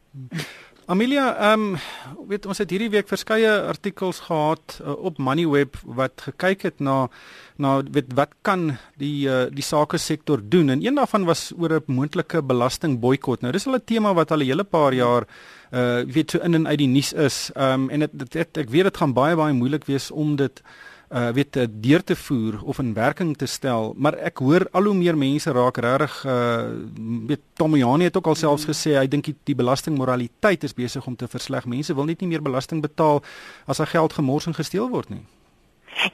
Amelia, 0.90 1.36
ehm 1.38 1.60
um, 1.62 1.74
weet 2.26 2.46
ons 2.50 2.58
het 2.58 2.72
hierdie 2.74 2.90
week 2.90 3.06
verskeie 3.06 3.50
artikels 3.70 4.18
gehad 4.24 4.80
uh, 4.82 4.96
op 5.06 5.20
Moneyweb 5.22 5.76
wat 5.86 6.24
gekyk 6.24 6.64
het 6.66 6.80
na 6.82 7.04
na 7.62 7.76
weet 7.94 8.10
wat 8.18 8.32
kan 8.42 8.72
die 8.98 9.28
uh, 9.30 9.44
die 9.54 9.62
sake 9.62 10.00
sektor 10.02 10.42
doen 10.42 10.74
en 10.74 10.82
een 10.82 10.98
daarvan 10.98 11.28
was 11.28 11.52
oor 11.54 11.76
'n 11.76 11.94
moontlike 11.94 12.42
belastingboikot. 12.42 13.40
Nou 13.40 13.52
dis 13.52 13.66
al 13.66 13.78
'n 13.78 13.86
tema 13.86 14.14
wat 14.14 14.32
al 14.32 14.42
'n 14.42 14.50
hele 14.50 14.64
paar 14.64 14.92
jaar 14.92 15.28
uh 15.70 16.02
weet 16.02 16.30
so 16.30 16.38
in 16.38 16.54
en 16.54 16.66
uit 16.66 16.78
die 16.78 16.90
nuus 16.90 17.12
is. 17.12 17.50
Ehm 17.54 17.86
um, 17.86 17.90
en 17.90 18.10
dit 18.12 18.58
ek 18.58 18.70
weet 18.70 18.90
dit 18.90 18.96
gaan 18.96 19.14
baie 19.14 19.36
baie 19.36 19.54
moeilik 19.54 19.84
wees 19.84 20.10
om 20.10 20.36
dit 20.36 20.62
uh 21.10 21.30
weet 21.34 21.56
deur 21.82 22.04
te 22.04 22.14
voer 22.16 22.60
of 22.62 22.78
in 22.78 22.92
werking 22.94 23.36
te 23.36 23.46
stel 23.46 23.94
maar 23.96 24.14
ek 24.14 24.38
hoor 24.38 24.68
al 24.70 24.84
hoe 24.86 24.94
meer 24.94 25.16
mense 25.18 25.50
raak 25.50 25.80
regtig 25.82 26.12
uh 26.24 26.70
weet 27.26 27.42
Tomiani 27.58 28.04
het 28.06 28.16
ook 28.16 28.30
al 28.30 28.38
selfs 28.38 28.68
gesê 28.68 28.94
hy 28.94 29.08
dink 29.10 29.24
die, 29.24 29.34
die 29.44 29.56
belastingmoraliteit 29.58 30.62
is 30.64 30.74
besig 30.74 31.06
om 31.06 31.16
te 31.16 31.28
versleg. 31.28 31.66
Mense 31.66 31.94
wil 31.94 32.06
net 32.06 32.20
nie 32.20 32.30
meer 32.30 32.42
belasting 32.42 32.80
betaal 32.82 33.22
as 33.66 33.82
hy 33.82 33.88
geld 33.90 34.12
gemors 34.12 34.46
en 34.46 34.54
gesteel 34.54 34.88
word 34.88 35.10
nie. 35.10 35.24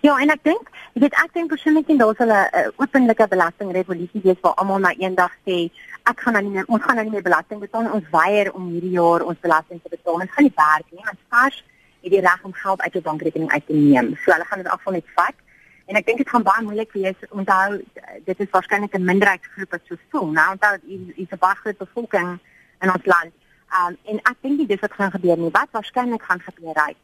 Ja 0.00 0.16
en 0.16 0.32
ek 0.32 0.42
dink 0.48 0.72
jy 0.94 1.04
weet 1.04 1.20
ek 1.20 1.36
dink 1.36 1.52
persoonlik 1.52 1.92
en 1.92 2.00
daar's 2.00 2.20
'n 2.24 2.32
uh, 2.32 2.66
openlike 2.80 3.28
belastingrevolusie 3.28 4.24
wees 4.24 4.40
waar 4.40 4.56
almal 4.56 4.80
na 4.80 4.96
eendag 4.96 5.32
sê 5.44 5.68
ek 6.08 6.20
gaan 6.24 6.40
nou 6.40 6.42
nie 6.42 6.54
meer 6.56 6.64
ons 6.68 6.82
gaan 6.82 6.96
nou 6.96 7.04
nie 7.04 7.12
meer 7.12 7.28
belasting 7.28 7.60
betaal 7.60 7.92
ons 7.92 8.10
weier 8.10 8.52
om 8.54 8.72
hierdie 8.72 8.96
jaar 8.96 9.28
ons 9.28 9.38
belasting 9.40 9.80
te 9.82 9.92
betaal. 9.92 10.20
En 10.20 10.28
gaan 10.28 10.44
nie 10.44 10.56
werk 10.56 10.86
nie 10.90 11.04
want 11.04 11.20
SARS 11.30 11.64
het 12.06 12.14
die 12.14 12.22
reg 12.22 12.42
om 12.46 12.54
geld 12.54 12.82
uit 12.82 12.92
jou 12.92 13.02
bankrekening 13.02 13.50
uit 13.50 13.66
te 13.66 13.74
neem. 13.74 14.14
So 14.22 14.32
hulle 14.32 14.46
gaan 14.48 14.62
dit 14.62 14.72
afval 14.72 14.98
net 14.98 15.14
vat. 15.18 15.38
En 15.86 15.98
ek 15.98 16.06
dink 16.06 16.18
dit 16.22 16.28
gaan 16.30 16.46
baie 16.46 16.62
moeilik 16.66 16.92
wees 16.94 17.26
onthou 17.30 17.80
dit 18.26 18.40
is 18.44 18.50
waarskynlik 18.50 18.94
'n 18.94 19.04
minderheidsgroep 19.04 19.70
wat 19.70 19.84
so 19.88 19.96
voel. 20.10 20.30
Nou 20.38 20.52
onthou 20.54 20.74
hier 20.86 21.12
is 21.16 21.30
'n 21.30 21.42
baie 21.46 21.58
groot 21.62 21.78
bevolking 21.78 22.38
in 22.80 22.92
ons 22.94 23.06
land. 23.12 23.32
Um 23.78 23.96
en 24.10 24.18
ek 24.30 24.36
dink 24.40 24.68
dis 24.68 24.80
wat 24.80 24.92
gaan 24.92 25.10
gebeur 25.10 25.36
nie. 25.36 25.50
Wat 25.50 25.70
waarskynlik 25.70 26.22
gaan 26.22 26.40
gebeur 26.40 26.74
raai 26.74 26.96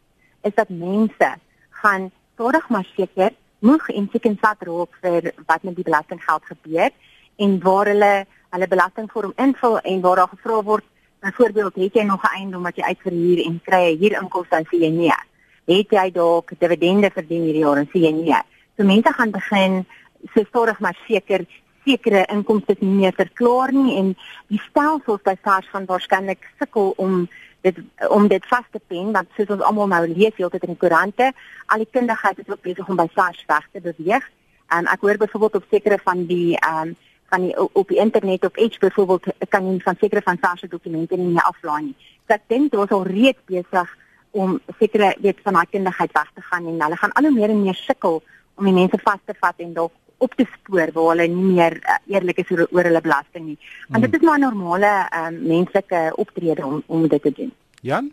is 0.43 0.55
dat 0.55 0.69
mense 0.69 1.35
gaan 1.71 2.11
stadig 2.35 2.69
maar 2.69 2.87
seker 2.97 3.31
moeg 3.59 3.89
en 3.89 4.09
seker 4.13 4.37
sat 4.41 4.63
raak 4.67 4.95
vir 5.01 5.33
wat 5.47 5.63
met 5.63 5.75
die 5.75 5.85
belastinggeld 5.85 6.45
gebeur 6.45 6.91
en 7.37 7.61
waar 7.61 7.87
hulle 7.87 8.27
hulle 8.51 8.69
belastingvorm 8.69 9.33
invul 9.37 9.79
en 9.79 10.01
waar 10.01 10.17
daar 10.17 10.29
gevra 10.29 10.63
word 10.63 10.85
Byvoorbeeld, 11.23 11.75
het 11.75 11.95
jy 11.95 12.03
nog 12.03 12.23
'n 12.23 12.35
eiendom 12.37 12.63
wat 12.63 12.77
jy 12.77 12.83
uitverhuur 12.83 13.45
en 13.47 13.61
kry 13.65 13.83
'n 13.93 13.99
huurinkomste 13.99 14.57
dan 14.57 14.67
sê 14.71 14.77
jy 14.83 14.91
nee. 14.91 15.19
Het 15.67 15.91
jy 15.91 16.11
dalk 16.11 16.51
dividende 16.59 17.11
verdien 17.11 17.43
hierdie 17.43 17.63
jaar 17.63 17.77
en 17.77 17.87
sê 17.87 17.99
jy 18.01 18.13
nee. 18.13 18.41
So 18.77 18.85
mense 18.85 19.13
gaan 19.13 19.31
begin 19.31 19.87
so 20.35 20.45
stadig 20.45 20.81
maar 20.81 20.97
seker 21.07 21.47
sekere 21.85 22.25
inkomste 22.31 22.77
nie 22.79 22.95
meer 22.95 23.13
verklaar 23.13 23.73
nie 23.73 23.97
en 23.99 24.17
die 24.47 24.61
stelsels 24.69 25.23
by 25.23 25.35
SARS 25.43 25.69
gaan 25.69 25.87
waarskynlik 25.87 26.47
sukkel 26.59 26.93
om 26.97 27.29
dit 27.61 27.79
om 28.09 28.29
dit 28.29 28.47
vas 28.47 28.67
te 28.71 28.81
pen 28.87 29.13
want 29.13 29.29
soos 29.37 29.51
ons 29.55 29.63
almal 29.63 29.87
nou 29.87 30.07
lees 30.07 30.35
heeltyd 30.37 30.63
in 30.63 30.75
die 30.75 30.83
koerante, 30.83 31.33
al 31.67 31.79
die 31.79 31.91
kundigheid 31.91 32.39
is 32.39 32.51
ook 32.51 32.63
besig 32.63 32.89
om 32.89 32.97
by 32.97 33.07
SARS 33.15 33.45
weg 33.47 33.69
te 33.73 33.81
beweeg. 33.81 34.31
En 34.69 34.87
ek 34.87 35.01
hoor 35.01 35.17
byvoorbeeld 35.17 35.55
op 35.55 35.71
sekere 35.71 35.99
van 36.03 36.27
die 36.27 36.59
ehm 36.59 36.89
um, 36.89 36.97
van 37.33 37.47
die 37.47 37.55
op 37.73 37.89
die 37.89 37.99
internet 37.99 38.45
of 38.45 38.57
iets 38.57 38.79
byvoorbeeld 38.79 39.25
kan 39.49 39.67
jy 39.67 39.79
van 39.81 39.97
sekere 40.01 40.23
van 40.25 40.39
SARS 40.41 40.69
dokumente 40.69 41.17
nie 41.17 41.33
meer 41.33 41.49
aflaai 41.49 41.83
nie. 41.89 41.97
So 42.27 42.37
ek 42.37 42.45
dink 42.53 42.73
daar 42.73 42.85
is 42.85 42.95
al 42.97 43.07
reeds 43.09 43.41
besig 43.49 43.97
om 44.43 44.59
sekere 44.79 45.15
weet 45.25 45.41
van 45.47 45.59
daai 45.59 45.71
kundigheid 45.71 46.13
weg 46.19 46.31
te 46.35 46.45
gaan 46.51 46.69
en 46.69 46.85
hulle 46.85 47.01
gaan 47.01 47.17
al 47.17 47.29
hoe 47.29 47.35
meer 47.39 47.55
en 47.55 47.63
meer 47.63 47.81
sukkel 47.81 48.21
om 48.61 48.69
die 48.69 48.77
mense 48.77 49.01
vas 49.05 49.25
te 49.25 49.37
vat 49.41 49.65
en 49.65 49.75
dalk 49.79 49.95
op 50.23 50.37
te 50.39 50.47
spoor 50.53 50.93
waar 50.95 51.09
hulle 51.13 51.27
nie 51.33 51.55
meer 51.57 51.79
uh, 51.81 51.99
eerlik 52.15 52.39
is 52.45 52.51
oor, 52.55 52.67
oor 52.71 52.87
hulle 52.87 53.03
belasting 53.03 53.47
nie. 53.47 53.59
Want 53.89 54.05
dit 54.05 54.13
hmm. 54.13 54.21
is 54.21 54.29
maar 54.29 54.43
normale 54.45 54.93
um, 55.19 55.41
menslike 55.49 56.03
optrede 56.25 56.67
om 56.67 56.83
om 56.87 57.09
dit 57.09 57.23
te 57.23 57.33
doen. 57.41 57.53
Jan 57.83 58.13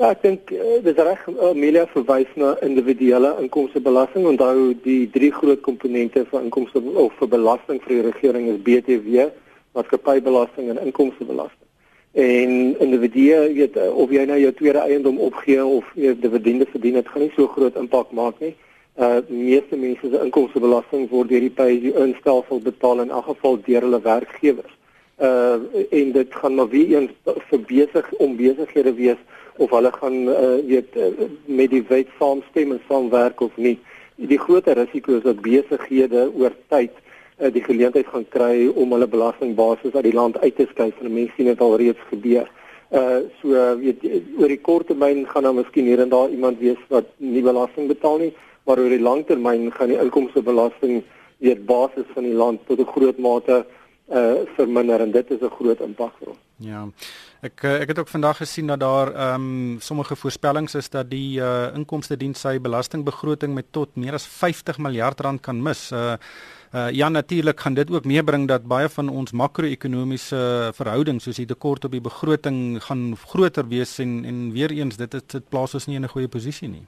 Ja, 0.00 0.08
ek 0.08 0.22
dink 0.24 0.50
uh, 0.56 0.78
dis 0.80 0.96
reg 0.96 1.26
Amelia 1.44 1.82
verwys 1.92 2.30
na 2.40 2.54
individuele 2.64 3.34
inkomstebelasting. 3.42 4.24
Onthou 4.24 4.70
die 4.86 5.02
drie 5.12 5.28
groot 5.36 5.60
komponente 5.60 6.22
van 6.30 6.46
inkomste 6.46 6.80
of 6.80 7.18
vir 7.18 7.28
belasting 7.34 7.80
vir 7.84 7.98
die 7.98 8.04
regering 8.06 8.46
is 8.54 8.62
BTW, 8.64 9.26
maatskappybelasting 9.76 10.70
en 10.72 10.80
inkomstebelasting. 10.86 11.68
En 12.16 12.54
individue 12.86 13.36
weet 13.58 13.76
eh, 13.76 13.90
of 13.92 14.14
jy 14.16 14.24
nou 14.28 14.38
jou 14.40 14.52
tweede 14.56 14.80
eiendom 14.80 15.20
opgee 15.28 15.60
of 15.60 15.92
jy 15.96 16.14
dividende 16.24 16.68
verdien, 16.72 16.96
dit 16.96 17.12
gaan 17.12 17.26
nie 17.26 17.34
so 17.36 17.52
groot 17.52 17.76
impak 17.76 18.16
maak 18.16 18.40
nie. 18.40 18.54
Uh 18.96 19.20
meeste 19.28 19.76
mense 19.76 20.08
se 20.08 20.24
inkomstebelasting 20.24 21.04
word 21.12 21.28
deur 21.32 21.44
die 21.44 21.52
pay-as-you-earn-stelsel 21.60 22.64
betaal 22.64 23.04
in 23.04 23.12
elk 23.12 23.28
geval 23.28 23.60
deur 23.68 23.84
hulle 23.90 24.00
werkgewers. 24.08 24.72
Uh 25.20 25.84
en 26.00 26.16
dit 26.16 26.40
gaan 26.40 26.56
maar 26.56 26.72
weer 26.72 26.96
eens 27.02 27.38
vir 27.52 27.64
besig 27.68 28.10
om 28.24 28.36
besighede 28.40 28.96
wees 28.96 29.20
of 29.56 29.70
hulle 29.70 29.92
gaan 29.92 30.18
uh, 30.28 30.58
weet 30.66 30.96
uh, 30.96 31.28
met 31.44 31.70
die 31.70 31.82
wet 31.88 32.08
saamstem 32.18 32.72
en 32.72 32.80
saamwerk 32.88 33.40
of 33.40 33.56
nie. 33.56 33.78
Die 34.16 34.38
groter 34.38 34.76
risiko 34.76 35.16
is 35.16 35.26
dat 35.26 35.42
besighede 35.42 36.30
oor 36.34 36.54
tyd 36.68 36.92
uh, 37.38 37.52
die 37.52 37.64
geleentheid 37.64 38.06
gaan 38.06 38.26
kry 38.28 38.68
om 38.68 38.92
hulle 38.92 39.08
belastingbasis 39.08 39.94
uit 39.94 40.08
die 40.08 40.16
land 40.16 40.38
uit 40.40 40.56
te 40.56 40.66
skuif 40.70 41.00
en 41.00 41.12
mense 41.12 41.36
sien 41.36 41.50
dit 41.50 41.60
al 41.60 41.76
reeds 41.76 42.08
gebeur. 42.10 42.48
Uh 42.92 43.24
so 43.40 43.56
weet 43.80 44.04
oor 44.38 44.52
die 44.52 44.60
kort 44.60 44.86
termyn 44.86 45.24
gaan 45.28 45.46
daar 45.48 45.56
miskien 45.56 45.86
hier 45.88 46.00
en 46.04 46.10
daar 46.12 46.28
iemand 46.28 46.58
wees 46.60 46.80
wat 46.92 47.08
nie 47.16 47.42
belasting 47.42 47.88
betaal 47.88 48.18
nie, 48.20 48.32
maar 48.68 48.78
oor 48.78 48.92
die 48.92 49.00
lang 49.00 49.24
termyn 49.26 49.70
gaan 49.72 49.88
die 49.88 50.00
inkomstebelasting 50.00 51.00
weet 51.42 51.64
basis 51.66 52.04
van 52.14 52.28
die 52.28 52.36
land 52.36 52.60
tot 52.66 52.80
'n 52.80 52.92
groot 52.92 53.18
mate 53.18 53.64
uh 54.08 54.42
verminder 54.56 55.00
en 55.00 55.10
dit 55.10 55.30
is 55.30 55.40
'n 55.40 55.50
groot 55.58 55.80
impak 55.80 56.12
vir 56.18 56.28
ons. 56.28 56.38
Ja. 56.56 56.86
Ek 57.42 57.64
eh, 57.64 57.80
ek 57.82 57.88
het 57.88 57.98
ook 57.98 58.08
vandag 58.08 58.36
gesien 58.36 58.66
dat 58.66 58.80
daar 58.80 59.14
ehm 59.14 59.34
um, 59.34 59.80
sommige 59.80 60.16
voorspellings 60.16 60.74
is 60.74 60.88
dat 60.88 61.10
die 61.10 61.40
uh 61.40 61.74
inkomste 61.74 62.16
diens 62.16 62.40
sy 62.40 62.58
belastingbegroting 62.58 63.54
met 63.54 63.66
tot 63.70 63.96
meer 63.96 64.14
as 64.14 64.26
50 64.26 64.78
miljard 64.78 65.20
rand 65.20 65.40
kan 65.40 65.62
mis. 65.62 65.90
Uh 65.92 66.14
uh 66.74 66.90
ja 66.90 67.08
natuurlik 67.08 67.60
gaan 67.60 67.74
dit 67.74 67.90
ook 67.90 68.04
meebring 68.04 68.48
dat 68.48 68.64
baie 68.64 68.88
van 68.88 69.08
ons 69.08 69.32
makro-ekonomiese 69.32 70.70
verhoudings 70.74 71.24
soos 71.24 71.36
die 71.36 71.46
tekort 71.46 71.84
op 71.84 71.90
die 71.90 72.00
begroting 72.00 72.82
gaan 72.82 73.16
groter 73.16 73.68
wees 73.68 73.98
en 73.98 74.24
en 74.24 74.52
weer 74.52 74.70
eens 74.70 74.96
dit 74.96 75.12
het, 75.12 75.30
dit 75.30 75.48
plaas 75.48 75.74
ons 75.74 75.86
nie 75.86 75.96
in 75.96 76.04
'n 76.04 76.14
goeie 76.14 76.28
posisie 76.28 76.68
nie. 76.68 76.86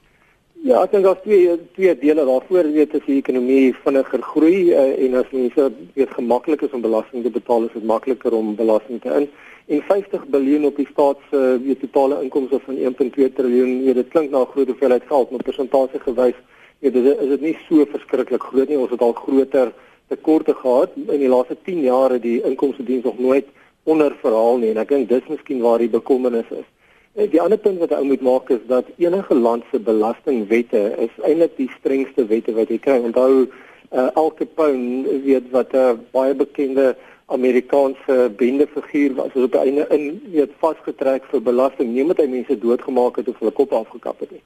Ja, 0.65 0.79
ek 0.81 0.95
dink 0.95 1.05
daar's 1.05 1.19
twee 1.21 1.51
twee 1.75 1.91
dele 2.01 2.23
daarvoor. 2.25 2.65
Weet 2.73 2.95
as 2.97 3.03
die 3.05 3.19
ekonomie 3.19 3.75
vinniger 3.83 4.23
groei 4.25 4.71
uh, 4.73 4.85
en 5.05 5.17
as 5.19 5.27
mense 5.29 5.67
weet 5.93 6.15
gemaklik 6.17 6.63
is 6.65 6.73
om 6.73 6.81
belasting 6.81 7.21
te 7.21 7.29
betaal, 7.35 7.67
is 7.67 7.75
dit 7.77 7.85
makliker 7.85 8.33
om 8.33 8.55
belasting 8.57 8.97
te 9.03 9.11
in. 9.13 9.27
En 9.75 9.83
50 9.91 10.23
miljard 10.33 10.65
op 10.71 10.81
die 10.81 10.87
staat 10.89 11.21
se 11.29 11.43
weet 11.67 11.83
totale 11.85 12.17
inkomste 12.25 12.57
van 12.65 12.81
1.2 12.81 13.29
trilljoen, 13.37 13.75
weet 13.85 14.01
dit 14.01 14.09
klink 14.15 14.33
na 14.33 14.41
'n 14.41 14.51
groot 14.55 14.73
hoeveelheid 14.73 15.05
geld, 15.11 15.29
maar 15.29 15.45
persentasie 15.45 16.01
gewys, 16.07 16.41
weet 16.79 16.97
dit 16.97 17.11
is 17.13 17.29
dit 17.35 17.41
nie 17.41 17.57
so 17.69 17.85
verskriklik 17.85 18.49
groot 18.49 18.69
nie. 18.69 18.81
Ons 18.81 18.95
het 18.97 19.05
al 19.05 19.13
groter 19.13 19.73
tekorte 20.07 20.53
gehad 20.53 20.97
in 20.97 21.19
die 21.19 21.29
laaste 21.29 21.57
10 21.61 21.81
jaar 21.81 22.09
het 22.09 22.21
die 22.21 22.41
inkomste 22.41 22.83
diens 22.83 23.03
nog 23.03 23.19
nooit 23.19 23.45
onder 23.83 24.15
verhaal 24.21 24.57
nie 24.57 24.73
en 24.73 24.81
ek 24.81 24.89
dink 24.89 25.09
dis 25.09 25.29
miskien 25.29 25.61
waar 25.61 25.77
die 25.77 25.93
bekommernis 25.93 26.49
is. 26.49 26.65
Eh, 27.15 27.29
die 27.31 27.39
ander 27.39 27.57
punt 27.57 27.79
wat 27.79 27.93
ou 27.95 28.03
moet 28.03 28.23
maak 28.27 28.49
is 28.51 28.63
dat 28.67 28.89
enige 28.99 29.35
land 29.35 29.63
se 29.71 29.79
belastingwette 29.79 30.79
is 30.99 31.13
eintlik 31.23 31.53
die 31.55 31.69
strengste 31.77 32.25
wette 32.27 32.51
wat 32.57 32.73
jy 32.73 32.79
kry. 32.83 32.97
Onthou 33.07 33.45
uh, 33.45 34.09
Al 34.19 34.33
Capone 34.35 35.21
weet 35.23 35.47
wat 35.53 35.71
'n 35.71 35.77
uh, 35.79 35.93
baie 36.11 36.33
bekende 36.35 36.89
Amerikaanse 37.37 38.17
bendefiguur 38.41 39.15
was 39.15 39.31
op 39.45 39.55
die 39.55 39.61
einde 39.61 39.87
in 39.95 40.19
weet 40.33 40.51
vasgetrek 40.59 41.23
vir 41.31 41.41
belasting. 41.41 41.93
Nie 41.93 42.01
omdat 42.01 42.19
hy 42.19 42.27
mense 42.27 42.59
doodgemaak 42.59 43.15
het 43.15 43.31
of 43.31 43.39
hulle 43.39 43.55
kop 43.61 43.71
afgekap 43.71 44.19
het 44.19 44.31
nie. 44.35 44.43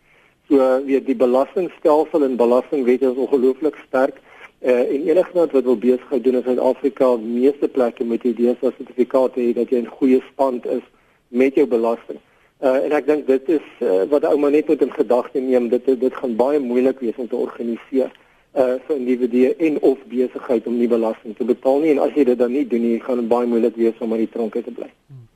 So 0.47 0.85
weet 0.85 1.09
die 1.09 1.17
belastingstelsel 1.25 2.23
en 2.23 2.37
belastingwette 2.37 3.09
is 3.09 3.21
ongelooflik 3.25 3.81
sterk. 3.87 4.21
Uh, 4.61 4.85
en 4.93 5.09
enige 5.09 5.33
land 5.33 5.51
wat 5.57 5.63
wil 5.63 5.81
besigheid 5.89 6.23
doen 6.23 6.35
in 6.35 6.43
Suid-Afrika, 6.45 7.15
meeste 7.17 7.67
plekke 7.67 8.03
met 8.05 8.23
idees 8.23 8.61
as 8.61 8.77
sertifikate 8.77 9.41
hê 9.41 9.53
dat 9.57 9.69
jy 9.69 9.77
in 9.81 9.93
goeie 9.97 10.21
stand 10.33 10.65
is 10.65 10.85
met 11.27 11.55
jou 11.55 11.65
belasting. 11.65 12.21
Uh, 12.59 12.75
en 12.85 12.91
ek 12.91 13.05
dink 13.07 13.27
dit 13.27 13.51
is 13.55 13.67
uh, 13.79 14.03
wat 14.11 14.25
ouma 14.27 14.49
net 14.51 14.67
moet 14.67 14.81
in 14.83 14.91
gedagte 14.91 15.39
neem 15.39 15.69
dit 15.71 15.85
dit 15.99 16.15
gaan 16.15 16.35
baie 16.35 16.59
moeilik 16.59 16.99
wees 16.99 17.15
om 17.15 17.27
te 17.27 17.39
organiseer 17.39 18.11
uh 18.59 18.75
vir 18.87 18.95
individue 18.97 19.53
en 19.67 19.77
of 19.85 20.01
besigheid 20.11 20.67
om 20.67 20.75
nie 20.75 20.89
belasting 20.91 21.37
te 21.37 21.47
betaal 21.47 21.79
nie 21.79 21.93
en 21.93 22.01
as 22.03 22.11
jy 22.17 22.25
dit 22.27 22.37
dan 22.37 22.51
nie 22.51 22.65
doen 22.67 22.83
nie 22.83 22.99
gaan 23.05 23.21
dit 23.21 23.29
baie 23.31 23.47
moeilik 23.47 23.77
wees 23.79 24.01
om 24.03 24.11
aan 24.11 24.25
die 24.25 24.33
tronke 24.33 24.63
te 24.65 24.73
bly. 24.75 24.89
Hmm. 25.07 25.27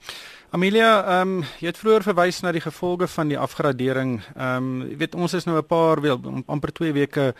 Amelia, 0.54 0.90
ehm 1.00 1.38
um, 1.38 1.46
jy 1.64 1.72
het 1.72 1.80
vroeër 1.80 2.04
verwys 2.10 2.44
na 2.44 2.52
die 2.54 2.62
gevolge 2.62 3.08
van 3.08 3.32
die 3.32 3.40
afgradering. 3.40 4.18
Ehm 4.36 4.58
um, 4.58 4.90
jy 4.92 4.98
weet 5.00 5.16
ons 5.16 5.34
is 5.34 5.48
nou 5.48 5.56
'n 5.58 5.66
paar 5.66 6.02
wel 6.02 6.20
amper 6.46 6.74
2 6.76 6.94
weke 6.94 7.34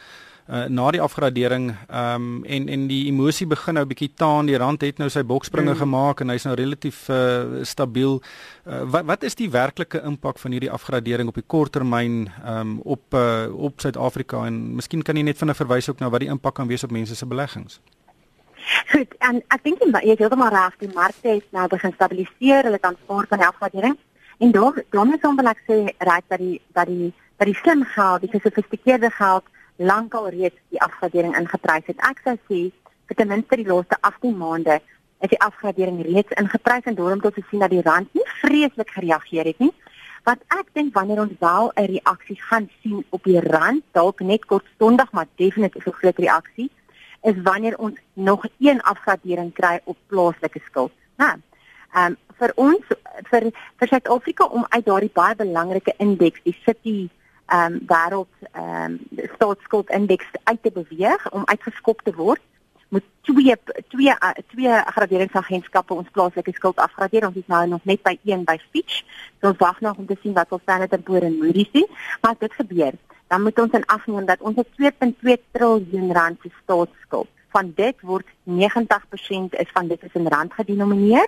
uh, 0.48 0.66
na 0.68 0.92
die 0.92 1.02
afgradering 1.02 1.72
ehm 1.88 2.16
um, 2.16 2.44
en 2.46 2.68
en 2.70 2.88
die 2.88 3.06
emosie 3.08 3.48
begin 3.48 3.78
nou 3.80 3.86
bietjie 3.86 4.12
taan 4.16 4.50
die 4.50 4.58
rand 4.58 4.82
het 4.82 5.00
nou 5.00 5.10
sy 5.10 5.24
bokspringe 5.24 5.74
mm. 5.74 5.80
gemaak 5.80 6.22
en 6.22 6.34
hy's 6.34 6.46
nou 6.48 6.56
relatief 6.60 7.08
uh, 7.10 7.64
stabiel 7.64 8.20
uh, 8.20 8.84
wat 8.96 9.06
wat 9.06 9.24
is 9.24 9.36
die 9.40 9.50
werklike 9.50 10.04
impak 10.04 10.40
van 10.40 10.52
hierdie 10.52 10.72
afgradering 10.72 11.32
op 11.32 11.40
die 11.40 11.48
korttermyn 11.48 12.28
ehm 12.44 12.60
um, 12.60 12.80
op 12.84 13.14
uh, 13.14 13.48
op 13.54 13.82
Suid-Afrika 13.82 14.46
en 14.48 14.76
miskien 14.76 15.04
kan 15.04 15.18
jy 15.18 15.24
net 15.24 15.38
vinnig 15.38 15.58
verwys 15.58 15.90
ook 15.90 16.00
na 16.00 16.10
wat 16.10 16.26
die 16.26 16.32
impak 16.32 16.56
kan 16.56 16.68
wees 16.68 16.84
op 16.84 16.92
mense 16.92 17.16
se 17.16 17.26
beleggings 17.26 17.80
Goed, 18.92 19.16
en 19.20 19.42
ek 19.52 19.64
dink 19.64 19.82
jy 19.84 19.90
het 19.92 20.22
heeltemal 20.22 20.54
reg, 20.54 20.76
die 20.80 20.92
markte 20.96 21.34
het 21.36 21.48
nou 21.52 21.66
begin 21.68 21.92
stabiliseer, 21.96 22.70
hulle 22.70 22.80
kan 22.80 22.96
spaar 23.02 23.28
van 23.28 23.42
die 23.42 23.48
afgradering. 23.48 23.98
En 24.40 24.52
daar 24.52 24.78
is 24.80 25.26
hom 25.26 25.36
wil 25.40 25.52
ek 25.52 25.60
sê 25.68 25.78
reg 26.00 26.24
dat 26.32 26.40
die 26.40 26.62
dat 26.74 26.88
die 26.88 27.12
dat 27.38 27.50
die 27.50 27.58
slim 27.60 27.84
geld, 27.84 28.22
die 28.22 28.32
gesofistikeerde 28.32 29.10
geld 29.12 29.44
lankal 29.78 30.30
reeds 30.30 30.60
die 30.70 30.82
afgradering 30.82 31.36
ingeprys 31.38 31.86
het. 31.86 32.00
Ek 32.10 32.22
sou 32.24 32.36
sê 32.50 32.60
vir 33.08 33.16
ten 33.18 33.28
minste 33.28 33.58
die 33.60 33.68
laaste 33.68 33.98
18 34.02 34.38
maande 34.38 34.80
is 35.24 35.32
die 35.32 35.40
afgradering 35.40 36.02
reeds 36.04 36.36
ingeprys 36.40 36.90
en 36.90 36.96
daarom 36.96 37.22
tot 37.22 37.34
te 37.34 37.44
sien 37.50 37.64
dat 37.64 37.72
die 37.72 37.82
rand 37.82 38.12
nie 38.14 38.26
vreeslik 38.42 38.92
gereageer 38.96 39.50
het 39.52 39.60
nie. 39.64 39.72
Wat 40.28 40.40
ek 40.56 40.70
dink 40.78 40.94
wanneer 40.96 41.20
ons 41.24 41.40
wel 41.40 41.72
'n 41.76 41.90
reaksie 41.96 42.40
gaan 42.42 42.70
sien 42.82 43.04
op 43.10 43.24
die 43.24 43.40
rand, 43.40 43.84
dalk 43.92 44.20
net 44.20 44.46
kortstondig 44.46 45.12
maar 45.12 45.28
definitief 45.36 45.88
'n 45.88 46.00
groot 46.00 46.18
reaksie, 46.18 46.70
is 47.24 47.42
wanneer 47.44 47.78
ons 47.78 47.98
nog 48.14 48.46
een 48.60 48.82
afgradering 48.82 49.54
kry 49.54 49.80
op 49.84 49.98
plaaslike 50.08 50.62
skuld. 50.66 50.92
Nou, 51.18 51.36
ehm 51.94 52.06
um, 52.06 52.18
vir 52.40 52.52
ons 52.56 52.86
vir 53.30 53.52
vir 53.80 53.88
Suid-Afrika 53.88 54.46
om 54.46 54.66
uit 54.70 54.86
daardie 54.86 55.12
baie 55.14 55.36
belangrike 55.36 55.94
indeks, 55.98 56.44
die 56.44 56.58
City 56.66 57.10
ehm 57.54 57.74
um, 57.74 57.84
wêreld 57.92 58.34
ehm 58.52 58.98
um, 58.98 59.28
staatsskuld 59.36 59.90
indeks 59.90 60.30
uit 60.44 60.62
te 60.64 60.72
beweeg 60.72 61.32
om 61.32 61.46
uitgeskop 61.46 62.02
te 62.02 62.16
word 62.16 62.42
moet 62.94 63.06
twee 63.22 63.56
twee 63.88 64.14
uh, 64.14 64.32
twee 64.54 64.74
graderingsagentskappe 64.96 65.94
ons 65.94 66.12
plaaslike 66.12 66.54
skuld 66.54 66.78
afgradeer. 66.78 67.28
Ons 67.28 67.40
is 67.42 67.50
nou 67.54 67.64
nog 67.68 67.86
net 67.90 68.02
by 68.06 68.18
een 68.24 68.44
by 68.46 68.58
Fitch. 68.70 69.02
So 69.42 69.50
ons 69.50 69.62
wag 69.62 69.80
nog 69.82 69.98
om 69.98 70.10
te 70.10 70.18
sien 70.22 70.36
wat 70.38 70.52
ons 70.54 70.62
Standard 70.62 70.94
& 71.04 71.06
Poor's 71.08 71.26
en 71.30 71.40
Moody's 71.42 71.72
sê 71.74 71.86
maar 72.22 72.36
as 72.36 72.44
dit 72.46 72.60
gebeur 72.62 72.98
dan 73.34 73.42
moet 73.42 73.60
ons 73.60 73.74
in 73.74 73.86
ag 73.90 74.04
neem 74.08 74.26
dat 74.30 74.42
ons 74.46 74.60
2.2 74.78 75.38
trilljoen 75.58 76.12
rand 76.14 76.38
se 76.42 76.52
staatsskuld. 76.62 77.30
Van 77.56 77.72
dit 77.76 78.02
word 78.02 78.28
90% 78.50 79.58
is 79.64 79.72
van 79.74 79.90
dit 79.90 80.04
is 80.04 80.20
in 80.20 80.30
rand 80.30 80.54
gedenomineer 80.54 81.26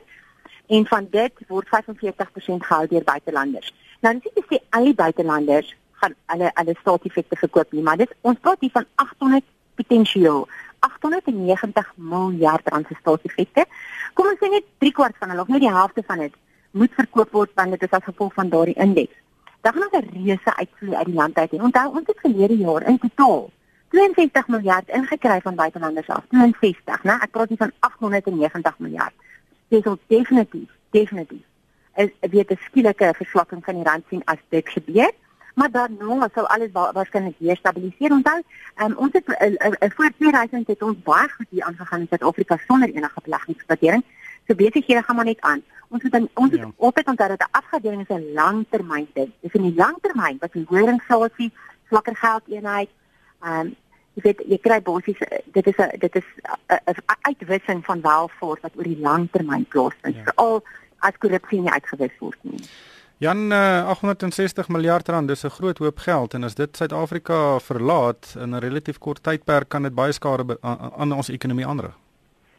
en 0.67 0.85
van 0.91 1.07
dit 1.09 1.41
word 1.47 1.71
45% 1.73 2.67
gehou 2.67 2.85
deur 2.91 3.07
buitelanders. 3.09 3.73
Nou 4.05 4.13
dis 4.19 4.37
nie 4.37 4.45
sê 4.51 4.61
al 4.77 4.91
die 4.91 4.97
buitelanders 5.01 5.73
gaan 6.01 6.15
hulle 6.33 6.51
hulle 6.53 6.75
staatseffekte 6.79 7.35
gekoop 7.35 7.71
nie, 7.71 7.83
maar 7.83 7.97
dit 7.97 8.11
ons 8.21 8.39
praat 8.39 8.59
hier 8.59 8.73
van 8.73 8.85
800 8.95 9.43
potensieel 9.75 10.47
890 10.79 11.91
miljard 11.95 12.69
rand 12.69 12.87
se 12.87 12.95
staatseffekte. 12.99 13.65
Kom 14.13 14.29
ons 14.29 14.39
sê 14.41 14.49
net 14.51 14.67
3 14.83 14.91
kwart 14.91 15.17
van 15.19 15.33
hulle 15.33 15.41
of 15.41 15.51
net 15.51 15.63
die 15.63 15.71
helfte 15.71 16.03
van 16.07 16.23
dit 16.25 16.33
moet 16.75 16.93
verkoop 16.99 17.31
word 17.31 17.53
want 17.55 17.75
dit 17.75 17.83
is 17.87 17.95
as 17.95 18.03
gevolg 18.03 18.33
van 18.33 18.49
daardie 18.49 18.77
indeks. 18.85 19.15
Dan 19.63 19.73
gaan 19.73 19.87
ons 19.87 19.97
'n 19.97 20.09
reuse 20.13 20.55
uitvloei 20.55 20.95
uit 20.95 21.05
die 21.05 21.19
land 21.21 21.37
uit. 21.37 21.53
En 21.53 21.61
onthou 21.61 21.87
ons 21.89 22.07
het 22.07 22.19
verlede 22.19 22.57
jaar 22.57 22.87
in 22.87 22.99
totaal 22.99 23.49
62 23.89 24.47
miljard 24.47 24.87
ingekry 24.89 25.41
van 25.41 25.55
buitelanders 25.55 26.09
af. 26.09 26.23
62, 26.29 27.03
né? 27.03 27.13
Ek 27.21 27.31
praat 27.31 27.49
nie 27.49 27.57
van 27.57 27.71
890 27.79 28.79
miljard. 28.79 29.13
Dit 29.67 29.85
is 29.85 29.93
definitief, 30.07 30.69
definitief. 30.89 31.45
Es 31.93 32.09
weet 32.19 32.51
'n 32.51 32.59
skielike 32.67 33.13
verswakking 33.15 33.63
van 33.63 33.75
die 33.75 33.83
rand 33.83 34.03
sien 34.09 34.21
as 34.25 34.37
dit 34.49 34.69
gebeur 34.69 35.11
maar 35.55 35.71
daarna 35.71 36.29
sou 36.33 36.45
alles 36.47 36.71
wa 36.71 36.91
waarskynlik 36.91 37.35
weer 37.37 37.57
stabiliseer. 37.57 38.11
Onthou, 38.11 38.41
um, 38.83 38.97
ons 38.97 39.13
het 39.13 39.27
uh, 39.27 39.51
uh, 39.51 39.71
uh, 39.79 39.89
voor 39.95 40.11
2000 40.17 40.67
het 40.67 40.81
ons 40.83 40.97
baie 41.03 41.29
goed 41.29 41.47
hier 41.49 41.63
aangegaan 41.63 41.99
in 41.99 42.07
Suid-Afrika 42.09 42.57
sonder 42.67 42.89
enige 42.89 43.21
beleggingsbedering. 43.23 44.03
So 44.47 44.55
besighede 44.55 45.01
gaan 45.01 45.15
maar 45.15 45.25
net 45.25 45.41
aan. 45.41 45.63
Ons 45.87 46.03
moet 46.03 46.11
dan 46.11 46.29
ons 46.33 46.53
ja. 46.53 46.71
altyd 46.77 47.07
onthou 47.07 47.29
dat 47.29 47.39
'n 47.39 47.51
afgradering 47.51 48.01
is 48.01 48.15
'n 48.15 48.33
langtermyn 48.33 49.07
ding. 49.13 49.31
Dis 49.39 49.53
in 49.53 49.61
die 49.61 49.75
langtermyn 49.75 50.37
wat 50.39 50.55
'n 50.55 50.65
hoër 50.67 50.87
inflasie, 50.87 51.53
swakker 51.87 52.15
geldeenheid, 52.15 52.89
ehm 53.41 53.59
um, 53.59 53.75
jy 54.13 54.21
weet 54.21 54.41
jy 54.47 54.57
kry 54.57 54.81
basies 54.81 55.19
dit 55.45 55.67
is 55.67 55.77
'n 55.77 55.99
dit 55.99 56.15
is 56.15 56.27
'n 56.67 57.19
uitwissing 57.21 57.85
van 57.85 58.01
welvaart 58.01 58.61
wat 58.61 58.75
oor 58.75 58.83
die 58.83 58.99
langtermyn 58.99 59.65
plaasvind. 59.65 60.15
Ja. 60.15 60.23
Veral 60.23 60.63
as 60.99 61.17
korrupsie 61.17 61.61
nie 61.61 61.71
uitgewis 61.71 62.17
word 62.19 62.37
nie. 62.41 62.63
Jan 63.17 63.51
uh, 63.51 63.87
860 63.89 64.67
miljard 64.67 65.07
rand, 65.07 65.27
dis 65.27 65.45
'n 65.45 65.49
groot 65.49 65.77
hoop 65.77 65.99
geld 65.99 66.33
en 66.33 66.43
as 66.43 66.55
dit 66.55 66.77
Suid-Afrika 66.77 67.59
verlaat 67.59 68.35
in 68.35 68.49
'n 68.49 68.59
relatief 68.59 68.97
kort 68.97 69.23
tydperk 69.23 69.69
kan 69.69 69.83
dit 69.83 69.95
baie 69.95 70.11
skade 70.11 70.57
aan 70.61 71.11
ons 71.11 71.29
ekonomie 71.29 71.65
aanrig. 71.65 71.95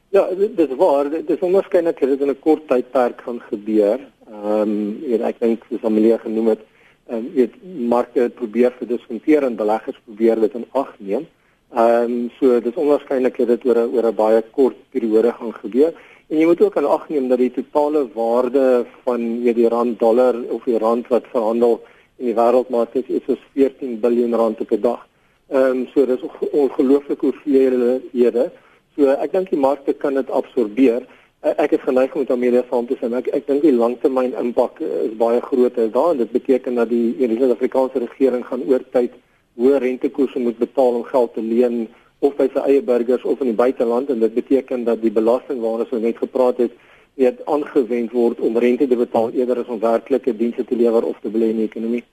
Ja, 0.08 0.25
dit 0.34 0.58
is 0.58 0.76
waar, 0.76 1.10
dit 1.10 1.30
is 1.30 1.40
onwaarskynlik 1.40 2.00
dat 2.00 2.08
dit 2.08 2.20
in 2.20 2.30
'n 2.30 2.40
kort 2.40 2.68
tydperk 2.68 3.20
gaan 3.20 3.40
gebeur. 3.50 4.00
Ehm 4.32 5.04
um, 5.12 5.22
ek 5.22 5.40
dink 5.40 5.64
soos 5.68 5.84
Amelia 5.84 6.18
genoem 6.18 6.46
het, 6.46 6.60
ehm 7.08 7.18
um, 7.18 7.32
weet 7.34 7.54
markte 7.88 8.30
probeer 8.34 8.72
verdiskonteer 8.78 9.42
en 9.42 9.56
beleggers 9.56 10.00
probeer 10.04 10.40
dit 10.40 10.54
in 10.54 10.66
ag 10.72 10.94
neem. 10.98 11.20
Ehm 11.20 11.45
um, 11.75 12.30
so 12.38 12.61
dis 12.61 12.75
onwaarskynlik 12.75 13.37
dat 13.37 13.49
dit 13.49 13.64
oor 13.66 13.78
'n 13.78 13.90
oor 13.94 14.06
'n 14.06 14.14
baie 14.14 14.42
kort 14.50 14.76
periode 14.90 15.32
gaan 15.32 15.54
gebeur. 15.54 15.92
En 16.28 16.38
jy 16.38 16.46
moet 16.46 16.61
ook 16.61 16.76
aan 16.76 16.88
ag 16.90 17.08
neem 17.08 17.28
dat 17.28 17.38
die 17.38 17.50
totale 17.50 18.08
waarde 18.14 18.87
van 19.04 19.42
weet 19.42 19.54
die 19.54 19.68
rand 19.68 19.99
dollar 19.99 20.35
of 20.50 20.64
die 20.64 20.78
rand 20.78 21.08
wat 21.08 21.25
verhandel 21.30 21.82
in 22.18 22.26
die 22.26 22.35
wêreldmark 22.35 22.94
is 22.94 23.06
is 23.06 23.23
so 23.26 23.37
14 23.54 23.99
miljard 24.02 24.35
rand 24.35 24.61
op 24.61 24.70
'n 24.70 24.80
dag. 24.80 25.06
Ehm 25.49 25.70
um, 25.70 25.87
so 25.94 26.06
dis 26.06 26.23
ongelooflik 26.50 27.20
hoeveel 27.20 28.00
hede. 28.12 28.50
So 28.96 29.06
ek 29.08 29.32
dink 29.32 29.50
die 29.50 29.58
markte 29.58 29.92
kan 29.92 30.14
dit 30.14 30.30
absorbeer. 30.30 31.02
E, 31.42 31.49
ek 31.49 31.73
is 31.76 31.85
geneig 31.85 32.14
om 32.14 32.20
met 32.20 32.30
Amelia 32.30 32.64
saam 32.70 32.87
te 32.87 32.96
stem. 32.96 33.14
Ek 33.14 33.26
ek 33.26 33.46
dink 33.46 33.62
die 33.62 33.73
langtermyn 33.73 34.35
impak 34.40 34.80
is 34.80 35.12
baie 35.20 35.40
groter 35.40 35.90
daar 35.92 36.11
en 36.11 36.18
dit 36.18 36.32
beteken 36.32 36.75
dat 36.75 36.88
die 36.88 37.14
die 37.18 37.38
Suid-Afrikaanse 37.38 37.99
regering 37.99 38.46
gaan 38.46 38.64
oor 38.66 38.82
tyd 38.90 39.12
hoë 39.56 39.78
rentekoerse 39.82 40.38
moet 40.38 40.58
betaal 40.58 41.00
om 41.00 41.04
geld 41.04 41.34
te 41.34 41.42
leen 41.42 41.86
of 42.18 42.36
by 42.36 42.48
sy 42.52 42.64
eie 42.70 42.82
burgers 42.82 43.25
of 43.25 43.40
in 43.40 43.52
die 43.52 43.58
buiteland 43.58 44.10
en 44.10 44.20
dit 44.20 44.34
beteken 44.34 44.84
dat 44.84 45.02
die 45.02 45.12
belasting 45.12 45.60
waarna 45.60 45.86
ons 45.88 46.02
net 46.02 46.18
gepraat 46.20 46.60
het 46.64 46.72
weet 47.16 47.40
aangewend 47.48 48.12
word 48.12 48.40
om 48.44 48.58
rente 48.60 48.88
te 48.88 48.96
betaal 48.96 49.32
eerder 49.32 49.62
as 49.62 49.72
om 49.72 49.80
werklike 49.80 50.36
dienste 50.36 50.64
te 50.64 50.76
lewer 50.76 51.04
of 51.04 51.16
te 51.22 51.32
belê 51.32 51.50
in 51.54 51.62
die 51.62 51.68
ekonomie. 51.70 52.04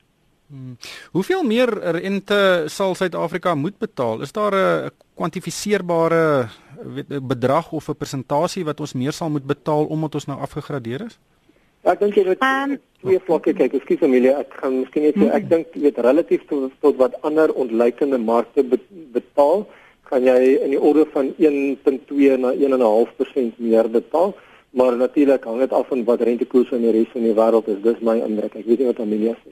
Hmm. 0.48 0.78
Hoeveel 1.12 1.44
meer 1.44 1.72
rente 1.98 2.40
sal 2.72 2.96
Suid-Afrika 2.96 3.56
moet 3.56 3.78
betaal? 3.80 4.22
Is 4.22 4.32
daar 4.32 4.56
'n 4.56 4.92
kwantifiseerbare 5.16 6.50
bedrag 7.22 7.72
of 7.72 7.90
'n 7.90 7.96
persentasie 7.96 8.66
wat 8.66 8.80
ons 8.80 8.94
meer 8.94 9.12
sal 9.12 9.30
moet 9.30 9.46
betaal 9.46 9.86
omdat 9.86 10.16
ons 10.16 10.26
nou 10.26 10.40
afgegradeer 10.40 11.06
is? 11.06 11.20
Ek 11.84 12.00
dink 12.00 12.16
jy 12.16 12.24
moet 12.24 12.44
um, 12.48 12.78
twee 13.04 13.20
vlakke 13.28 13.52
kyk. 13.58 13.74
Ekskuus 13.76 14.04
Amelia, 14.08 14.38
ek 14.40 14.54
gaan 14.62 14.78
miskien 14.78 15.04
net 15.04 15.18
sê 15.20 15.28
ek 15.36 15.50
dink 15.52 15.74
jy 15.76 15.82
weet 15.84 16.00
relatief 16.06 16.46
tot, 16.48 16.72
tot 16.86 16.96
wat 17.02 17.18
ander 17.28 17.52
ontleikende 17.60 18.20
markte 18.24 18.64
betaal, 18.64 19.66
gaan 20.08 20.30
jy 20.30 20.54
in 20.64 20.72
die 20.72 20.80
orde 20.80 21.04
van 21.12 21.34
1.2 21.36 22.38
na 22.40 22.54
1.5% 22.56 23.60
meer 23.68 23.92
betaal. 23.92 24.32
Maar 24.80 24.96
natuurlik 24.98 25.44
hang 25.46 25.60
dit 25.62 25.76
af 25.76 25.92
van 25.92 26.06
wat 26.08 26.24
rentekoerse 26.26 26.80
in 26.80 26.88
die 26.88 26.96
res 26.96 27.12
van 27.12 27.28
die 27.28 27.36
wêreld 27.38 27.68
is. 27.70 27.84
Dis 27.84 28.00
my 28.02 28.16
indruk. 28.26 28.56
Ek 28.58 28.66
weet 28.70 28.82
nie 28.82 28.90
wat 28.90 29.04
Amelia 29.04 29.36
sê. 29.44 29.52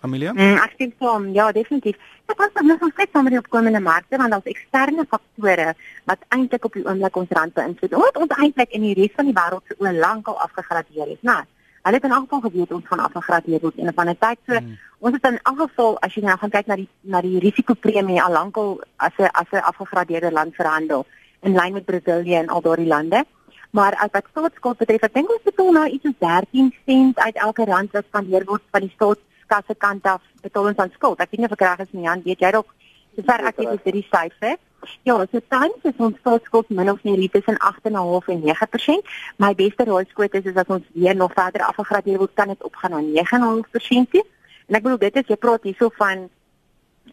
Amelia? 0.00 0.32
Mm, 0.32 0.56
ek 0.64 0.72
stem 0.74 0.92
saam. 0.98 1.28
Ja, 1.36 1.52
definitief. 1.52 1.96
Dit 2.26 2.36
was 2.36 2.52
nog 2.54 2.80
nog 2.80 2.92
steeds 2.92 3.12
saam 3.12 3.22
met 3.22 3.32
die 3.32 3.40
opkomende 3.40 3.80
markte 3.80 4.16
want 4.16 4.30
daar's 4.30 4.52
eksterne 4.52 5.04
faktore 5.08 5.74
wat 6.04 6.18
eintlik 6.28 6.64
op 6.64 6.72
die 6.72 6.86
oomblik 6.86 7.16
ons 7.16 7.32
rand 7.38 7.54
beïnvloed. 7.54 7.94
Ons 7.94 8.20
ons 8.24 8.36
eintlik 8.36 8.70
in 8.70 8.86
die 8.86 8.94
res 8.94 9.16
van 9.16 9.28
die 9.28 9.36
wêreld 9.36 9.66
se 9.66 9.76
oë 9.78 9.92
lankal 9.98 10.38
afgegradeer 10.46 11.08
het, 11.14 11.22
né? 11.22 11.40
Hulle 11.82 11.96
het 11.96 12.04
in 12.04 12.12
elk 12.12 12.28
geval 12.28 12.40
geweet 12.40 12.72
ons 12.76 12.86
gaan 12.86 13.02
afgegradeer 13.06 13.60
word 13.60 13.78
en 13.78 13.88
op 13.88 14.00
'n 14.04 14.16
tyd 14.20 14.38
so 14.46 14.60
mm. 14.60 14.78
ons 14.98 15.14
het 15.14 15.26
in 15.32 15.38
elk 15.42 15.60
geval 15.60 15.98
as 16.00 16.14
jy 16.14 16.22
nou 16.22 16.36
gaan 16.38 16.54
kyk 16.56 16.66
na 16.66 16.76
die 16.76 16.88
na 17.00 17.20
die 17.20 17.38
risikopremie 17.38 18.22
al 18.22 18.32
lankal 18.32 18.80
as 18.96 19.16
'n 19.18 19.28
as 19.32 19.50
'n 19.52 19.64
afgegradeerde 19.70 20.32
land 20.32 20.54
verhandel 20.54 21.06
in 21.42 21.54
lyn 21.54 21.72
met 21.72 21.84
Brasilië 21.84 22.34
en 22.34 22.48
al 22.48 22.60
daardie 22.60 22.86
lande. 22.86 23.24
Maar 23.70 23.94
as 23.94 24.10
wat 24.12 24.26
staatsskuld 24.30 24.76
betref, 24.76 25.02
ek 25.02 25.14
dink 25.14 25.30
ons 25.30 25.42
betaal 25.46 25.72
nou 25.72 25.88
iets 25.88 26.04
soos 26.04 26.18
13 26.18 26.74
sent 26.86 27.18
uit 27.18 27.36
elke 27.36 27.64
rand 27.64 27.92
wat 27.92 28.04
spandeer 28.04 28.44
word 28.44 28.62
van 28.70 28.80
die 28.80 28.92
staat 28.94 29.18
kasse 29.50 29.76
kant 29.78 30.06
af 30.06 30.22
betaal 30.44 30.70
ons 30.70 30.82
aan 30.82 30.92
skuld. 30.94 31.20
Ek 31.20 31.30
weet 31.32 31.42
nie 31.42 31.50
of 31.50 31.56
ek 31.58 31.66
reg 31.66 31.84
is 31.86 31.94
nie, 31.96 32.06
Jan, 32.06 32.24
weet 32.24 32.42
jy 32.44 32.50
dalk 32.56 32.74
sover 33.16 33.46
ek 33.50 33.62
weet 33.62 33.72
is 33.76 33.86
dit 33.86 33.98
die 34.00 34.08
syfer. 34.08 34.58
Ja, 35.04 35.18
so 35.28 35.40
tans 35.52 35.84
is 35.84 35.98
ons 36.00 36.16
staatsskuld 36.22 36.70
min 36.72 36.90
of 36.90 37.02
meer 37.04 37.20
tussen 37.30 37.58
8.5 37.60 38.30
en 38.32 38.44
9%. 38.46 39.10
My 39.36 39.52
beste 39.54 39.84
raadskoot 39.84 40.34
is 40.38 40.48
is 40.52 40.56
dat 40.56 40.72
ons 40.72 40.86
weer 40.94 41.16
nog 41.16 41.34
verder 41.36 41.66
afgegradeer 41.66 42.18
word, 42.18 42.34
kan 42.34 42.48
dit 42.48 42.62
opgaan 42.64 42.96
na 42.96 43.02
9.5% 43.02 44.10
toe. 44.14 44.24
En 44.68 44.78
ek 44.78 44.86
bedoel 44.86 45.02
dit 45.04 45.20
is 45.20 45.28
jy 45.28 45.36
praat 45.36 45.66
hierso 45.68 45.90
van 45.98 46.28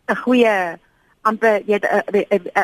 'n 0.08 0.16
goeie 0.24 0.78
amper 1.22 1.62
jy 1.66 1.80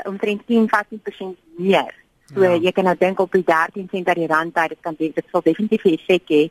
omtrent 0.05 0.41
10-15% 0.47 1.35
meer. 1.57 1.93
So 2.33 2.43
ja. 2.43 2.55
jy 2.55 2.71
kan 2.71 2.87
nou 2.87 2.95
dink 2.97 3.19
op 3.19 3.31
die 3.31 3.43
13 3.43 3.87
sent 3.91 4.07
uit 4.07 4.17
die 4.17 4.27
rand 4.27 4.55
uit, 4.55 4.69
dit 4.69 4.81
kan 4.81 4.95
dit 4.97 5.25
sal 5.31 5.41
definitief 5.41 5.83
effek 5.85 6.29
hê 6.29 6.43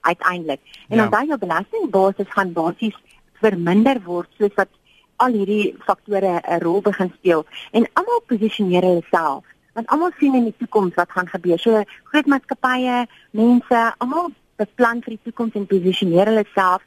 uiteindelik. 0.00 0.60
En 0.88 0.96
ja. 0.96 1.04
onthou 1.04 1.26
jou 1.26 1.38
belastingbasis 1.38 2.28
gaan 2.28 2.52
basies 2.52 2.98
verminder 3.40 4.00
word 4.04 4.28
soos 4.38 4.54
wat 4.54 4.68
al 5.16 5.32
hierdie 5.36 5.76
faktore 5.86 6.40
'n 6.40 6.60
rol 6.60 6.80
begin 6.80 7.12
speel 7.18 7.46
en 7.70 7.88
almal 7.92 8.22
posisioneer 8.26 8.82
hulle 8.82 9.04
self 9.10 9.44
want 9.74 9.88
almal 9.88 10.12
sien 10.18 10.34
in 10.34 10.48
die 10.48 10.56
toekoms 10.58 10.94
wat 10.94 11.10
gaan 11.14 11.28
gebeur. 11.30 11.58
So 11.58 11.82
groot 12.10 12.26
maatskappye, 12.26 13.06
mense, 13.30 13.80
almal 13.98 14.32
beplan 14.60 15.02
vir 15.04 15.16
die 15.16 15.24
toekoms 15.28 15.54
en 15.54 15.68
posisioneer 15.70 16.26
hulle 16.32 16.44
self. 16.54 16.82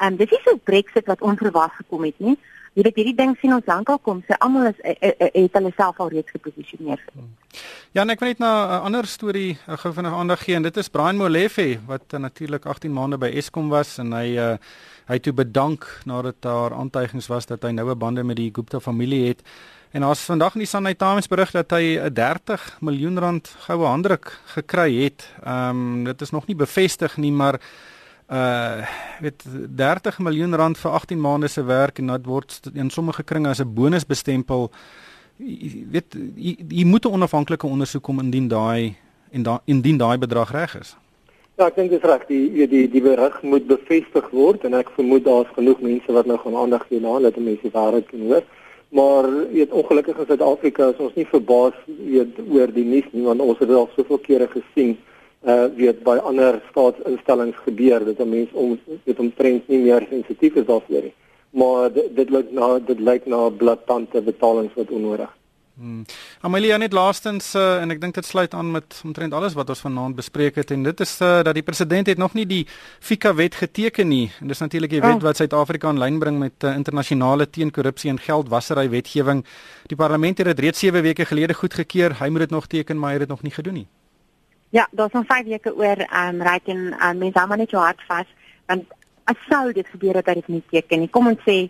Ehm 0.00 0.14
um, 0.14 0.16
dis 0.16 0.30
nie 0.30 0.40
so 0.44 0.56
Brexit 0.56 1.06
wat 1.06 1.20
onverwags 1.20 1.76
gekom 1.82 2.04
het 2.08 2.18
nie. 2.18 2.36
Jy 2.72 2.86
weet 2.86 2.96
hierdie 2.96 3.16
ding 3.16 3.34
sien 3.36 3.52
ons 3.52 3.66
lankal 3.68 3.98
kom, 4.00 4.22
so 4.24 4.36
almal 4.40 4.70
is 4.70 4.78
e, 4.80 4.94
e, 4.96 5.28
het 5.34 5.56
hulle 5.58 5.72
self 5.76 5.98
al 6.00 6.08
reeds 6.14 6.32
geposisioneer. 6.32 7.02
Ja, 7.92 8.06
ek 8.08 8.22
wil 8.22 8.30
net 8.32 8.40
na 8.40 8.80
'n 8.80 8.88
ander 8.88 9.06
storie 9.06 9.58
uh, 9.68 9.76
gou 9.76 9.92
vinnig 9.92 10.14
aandag 10.16 10.40
gee 10.44 10.56
en 10.56 10.62
dit 10.62 10.76
is 10.76 10.88
Brian 10.88 11.16
Molefe 11.20 11.80
wat 11.86 12.14
uh, 12.14 12.20
natuurlik 12.20 12.64
18 12.64 12.92
maande 12.92 13.18
by 13.18 13.28
Eskom 13.28 13.68
was 13.68 13.98
en 13.98 14.12
hy 14.16 14.38
uh, 14.40 14.56
hy 15.06 15.18
toe 15.18 15.32
bedank 15.32 15.84
nadat 16.08 16.40
daar 16.40 16.72
aantuigings 16.72 17.28
was 17.28 17.46
dat 17.46 17.62
hy 17.62 17.72
noue 17.76 17.94
bande 17.94 18.24
met 18.24 18.36
die 18.36 18.50
Gupta 18.54 18.80
familie 18.80 19.28
het. 19.28 19.42
En 19.92 20.04
ons 20.08 20.24
vandag 20.24 20.54
in 20.54 20.64
die 20.64 20.70
Sunday 20.70 20.94
Times 20.94 21.28
berig 21.28 21.50
dat 21.52 21.70
hy 21.70 22.00
'n 22.00 22.14
30 22.14 22.80
miljoen 22.80 23.18
rand 23.18 23.54
goue 23.68 23.84
handdruk 23.84 24.32
gekry 24.56 25.04
het. 25.04 25.28
Ehm 25.44 25.76
um, 25.76 26.04
dit 26.04 26.20
is 26.20 26.30
nog 26.30 26.46
nie 26.46 26.56
bevestig 26.56 27.16
nie, 27.16 27.32
maar 27.32 27.60
uh 28.32 28.86
weet 29.20 29.44
30 29.76 30.18
miljoen 30.18 30.54
rand 30.54 30.78
vir 30.78 30.90
18 30.90 31.20
maande 31.20 31.48
se 31.48 31.62
werk 31.64 31.98
en 31.98 32.06
dit 32.06 32.26
word 32.26 32.60
in 32.74 32.90
sommige 32.90 33.22
kringe 33.22 33.48
as 33.48 33.60
'n 33.60 33.74
bonus 33.74 34.06
bestempel. 34.06 34.70
Weet 35.90 36.16
jy 36.68 36.84
moet 36.84 37.04
'n 37.04 37.12
onafhanklike 37.12 37.66
ondersoek 37.66 38.02
kom 38.02 38.18
indien 38.18 38.48
daai 38.48 38.96
en 39.30 39.42
da, 39.42 39.60
indien 39.64 39.96
daai 39.96 40.18
bedrag 40.18 40.50
reg 40.50 40.80
is. 40.80 40.96
Ja, 41.56 41.66
ek 41.66 41.76
dink 41.76 41.90
dit 41.90 42.02
is 42.02 42.08
reg. 42.08 42.26
Die 42.26 42.66
die 42.66 42.88
die 42.88 43.02
berig 43.02 43.42
moet 43.42 43.66
bevestig 43.66 44.30
word 44.30 44.64
en 44.64 44.74
ek 44.74 44.90
vermoed 44.96 45.24
daar's 45.24 45.52
genoeg 45.54 45.80
mense 45.80 46.12
wat 46.12 46.26
nou 46.26 46.38
gaan 46.38 46.56
aandag 46.56 46.86
gee 46.88 47.00
daaraan 47.00 47.22
dat 47.22 47.36
mense 47.36 47.70
waarheid 47.72 48.06
kan 48.08 48.20
hoor. 48.20 48.44
Maar 48.88 49.24
weet 49.52 49.70
ongelukkig 49.70 50.18
in 50.18 50.26
Suid-Afrika 50.26 50.88
is 50.88 50.96
ons 50.96 51.14
nie 51.14 51.26
verbaas 51.26 51.76
weet 51.86 52.38
oor 52.48 52.72
die 52.72 52.84
nuus 52.84 53.08
nie 53.12 53.24
want 53.24 53.40
ons 53.40 53.58
het 53.58 53.68
dit 53.68 53.76
al 53.76 53.88
soveel 53.96 54.18
kere 54.18 54.48
gesien 54.48 54.96
weet 55.76 56.02
by 56.06 56.16
ander 56.22 56.62
staatsinstellings 56.70 57.56
gebeur 57.64 58.04
dat 58.04 58.18
'n 58.18 58.28
mens 58.28 58.50
om 58.52 58.78
weet 59.04 59.18
omtrent 59.18 59.68
nie 59.68 59.78
meer 59.78 60.06
sensitief 60.10 60.54
is 60.54 60.66
daarvoor 60.66 61.02
nie. 61.02 61.14
Maar 61.50 61.92
dit, 61.92 62.16
dit 62.16 62.30
lyk 62.30 62.50
na 62.50 62.78
dit 62.78 63.00
lyk 63.00 63.26
na 63.26 63.48
blaatante 63.48 64.22
betalings 64.22 64.74
wat 64.74 64.90
onnodig. 64.90 65.30
Hmm. 65.72 66.04
Amelia 66.40 66.76
net 66.76 66.92
laastens 66.92 67.54
uh, 67.56 67.80
en 67.80 67.90
ek 67.94 68.00
dink 68.00 68.14
dit 68.18 68.26
sluit 68.28 68.52
aan 68.54 68.74
met 68.74 68.98
omtrent 69.08 69.32
alles 69.32 69.54
wat 69.56 69.70
ons 69.72 69.80
vanaand 69.80 70.18
bespreek 70.18 70.58
het 70.60 70.70
en 70.74 70.82
dit 70.84 71.00
is 71.00 71.14
uh, 71.24 71.40
dat 71.46 71.56
die 71.56 71.64
president 71.64 72.10
het 72.12 72.20
nog 72.20 72.36
nie 72.36 72.44
die 72.46 72.66
FICA 73.00 73.32
wet 73.38 73.56
geteken 73.56 74.08
nie 74.08 74.26
en 74.40 74.52
dis 74.52 74.60
natuurlik 74.60 74.92
die 74.92 75.00
wet 75.00 75.16
oh. 75.16 75.24
wat 75.24 75.40
Suid-Afrika 75.40 75.88
in 75.88 76.02
lyn 76.02 76.20
bring 76.20 76.36
met 76.42 76.68
uh, 76.68 76.74
internasionale 76.76 77.48
teenkorrupsie 77.48 78.12
en 78.12 78.20
geldwasery 78.20 78.90
wetgewing. 78.92 79.46
Die 79.88 79.96
parlement 79.96 80.44
het 80.44 80.52
dit 80.52 80.64
reeds 80.68 80.84
7 80.84 81.02
weke 81.02 81.24
gelede 81.24 81.56
goedgekeur. 81.56 82.18
Hy 82.20 82.28
moet 82.28 82.46
dit 82.46 82.54
nog 82.54 82.68
teken, 82.68 82.98
maar 82.98 83.14
hy 83.14 83.18
het 83.18 83.28
dit 83.28 83.32
nog 83.32 83.42
nie 83.42 83.56
gedoen 83.56 83.80
nie. 83.80 83.88
Ja, 84.72 84.88
daar's 84.90 85.12
nog 85.12 85.26
5 85.26 85.44
weke 85.44 85.76
oor 85.76 85.96
ehm 85.96 86.34
um, 86.34 86.42
reg 86.42 86.64
en 86.64 86.76
um, 87.08 87.18
mense 87.18 87.38
hou 87.38 87.48
maar 87.48 87.58
net 87.60 87.70
jou 87.70 87.82
hart 87.82 88.00
vas 88.08 88.28
want 88.66 88.84
as 89.24 89.36
sou 89.48 89.72
dit 89.72 89.86
gebeur 89.86 90.12
dat 90.12 90.26
hy 90.26 90.34
dit 90.34 90.48
nie 90.48 90.62
teken 90.70 90.98
nie. 90.98 91.08
Kom 91.12 91.26
ons 91.28 91.42
sê 91.44 91.68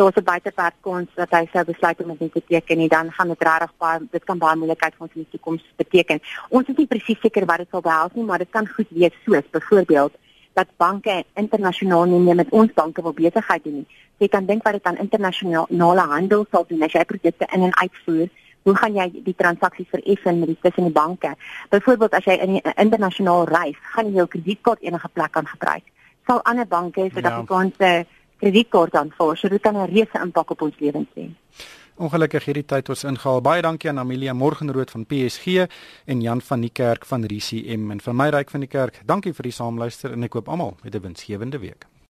daar's 0.00 0.16
'n 0.16 0.24
buitepad 0.24 0.74
kans 0.80 1.08
dat 1.14 1.30
hy 1.36 1.48
sou 1.52 1.64
besluit 1.64 2.00
om 2.00 2.08
dit 2.08 2.20
nie 2.20 2.30
te 2.30 2.42
teken 2.48 2.78
nie, 2.78 2.88
dan 2.88 3.12
gaan 3.12 3.28
dit 3.28 3.42
regtig 3.42 3.72
baie 3.76 4.00
dit 4.10 4.24
kan 4.24 4.38
baie 4.38 4.56
moeilikheid 4.56 4.94
vir 4.94 5.06
ons 5.06 5.14
in 5.14 5.22
die 5.22 5.30
toekoms 5.30 5.64
beteken. 5.76 6.20
Ons 6.48 6.68
is 6.68 6.76
nie 6.76 6.86
presies 6.86 7.20
seker 7.20 7.44
wat 7.44 7.58
dit 7.58 7.68
sal 7.70 7.80
behels 7.80 8.12
nie, 8.14 8.24
maar 8.24 8.38
dit 8.38 8.50
kan 8.50 8.68
goed 8.68 8.88
wees 8.88 9.14
soos 9.24 9.50
byvoorbeeld 9.50 10.12
dat 10.52 10.76
banke 10.76 11.24
internasionaal 11.34 12.04
nie 12.04 12.20
meer 12.20 12.34
met 12.34 12.50
ons 12.50 12.72
banke 12.72 13.02
wil 13.02 13.12
besigheid 13.12 13.64
doen 13.64 13.74
nie. 13.74 13.88
Jy 14.16 14.28
kan 14.28 14.46
dink 14.46 14.62
wat 14.62 14.72
dit 14.72 14.84
aan 14.84 14.96
internasionale 14.96 16.00
handel 16.00 16.46
sal 16.50 16.64
doen 16.68 16.82
as 16.82 16.92
jy 16.92 17.04
produkte 17.04 17.46
in 17.52 17.62
en 17.62 17.76
uitvoer 17.76 18.28
hoe 18.62 18.76
gaan 18.76 18.94
jy 18.94 19.08
die 19.24 19.34
transaksies 19.34 19.88
vereffen 19.90 20.38
met 20.40 20.52
die 20.52 20.58
tussen 20.60 20.88
die 20.88 20.92
banke? 20.94 21.34
Byvoorbeeld 21.72 22.14
as 22.18 22.28
jy 22.28 22.36
in 22.44 22.60
internasionaal 22.60 23.48
reis, 23.48 23.76
gaan 23.94 24.10
jy 24.10 24.20
jou 24.20 24.28
kredietkaart 24.28 24.82
enige 24.86 25.08
plek 25.12 25.32
kan 25.32 25.46
gebruik. 25.46 25.84
Sal 26.26 26.42
ander 26.44 26.68
banke 26.68 27.08
Suid-Afrikaanse 27.10 27.92
ja. 27.92 28.04
kredietkaart 28.40 28.96
aanvaar, 28.96 29.36
so 29.36 29.48
dit 29.48 29.62
kan 29.62 29.76
'n 29.76 29.90
reuse 29.90 30.20
impak 30.22 30.50
op 30.50 30.62
ons 30.62 30.78
lewens 30.78 31.08
hê. 31.16 31.30
Ongelukkig 32.00 32.44
hierdie 32.44 32.64
tyd 32.64 32.88
ons 32.88 33.04
ingehaal. 33.04 33.42
Baie 33.44 33.62
dankie 33.62 33.90
aan 33.90 33.98
Amelia 33.98 34.32
Morgenrood 34.32 34.90
van 34.90 35.04
PSG 35.04 35.66
en 36.06 36.22
Jan 36.24 36.40
van 36.40 36.60
die 36.60 36.72
Kerk 36.72 37.04
van 37.04 37.24
RCM 37.28 37.90
en 37.90 38.00
vir 38.00 38.14
my 38.14 38.30
ryk 38.32 38.50
van 38.50 38.60
die 38.60 38.72
kerk. 38.72 39.02
Dankie 39.04 39.34
vir 39.36 39.42
die 39.42 39.52
saamluister 39.52 40.12
en 40.12 40.24
ek 40.24 40.30
koop 40.30 40.48
almal 40.48 40.76
'n 40.84 41.00
winsgewende 41.00 41.58
week. 41.58 41.89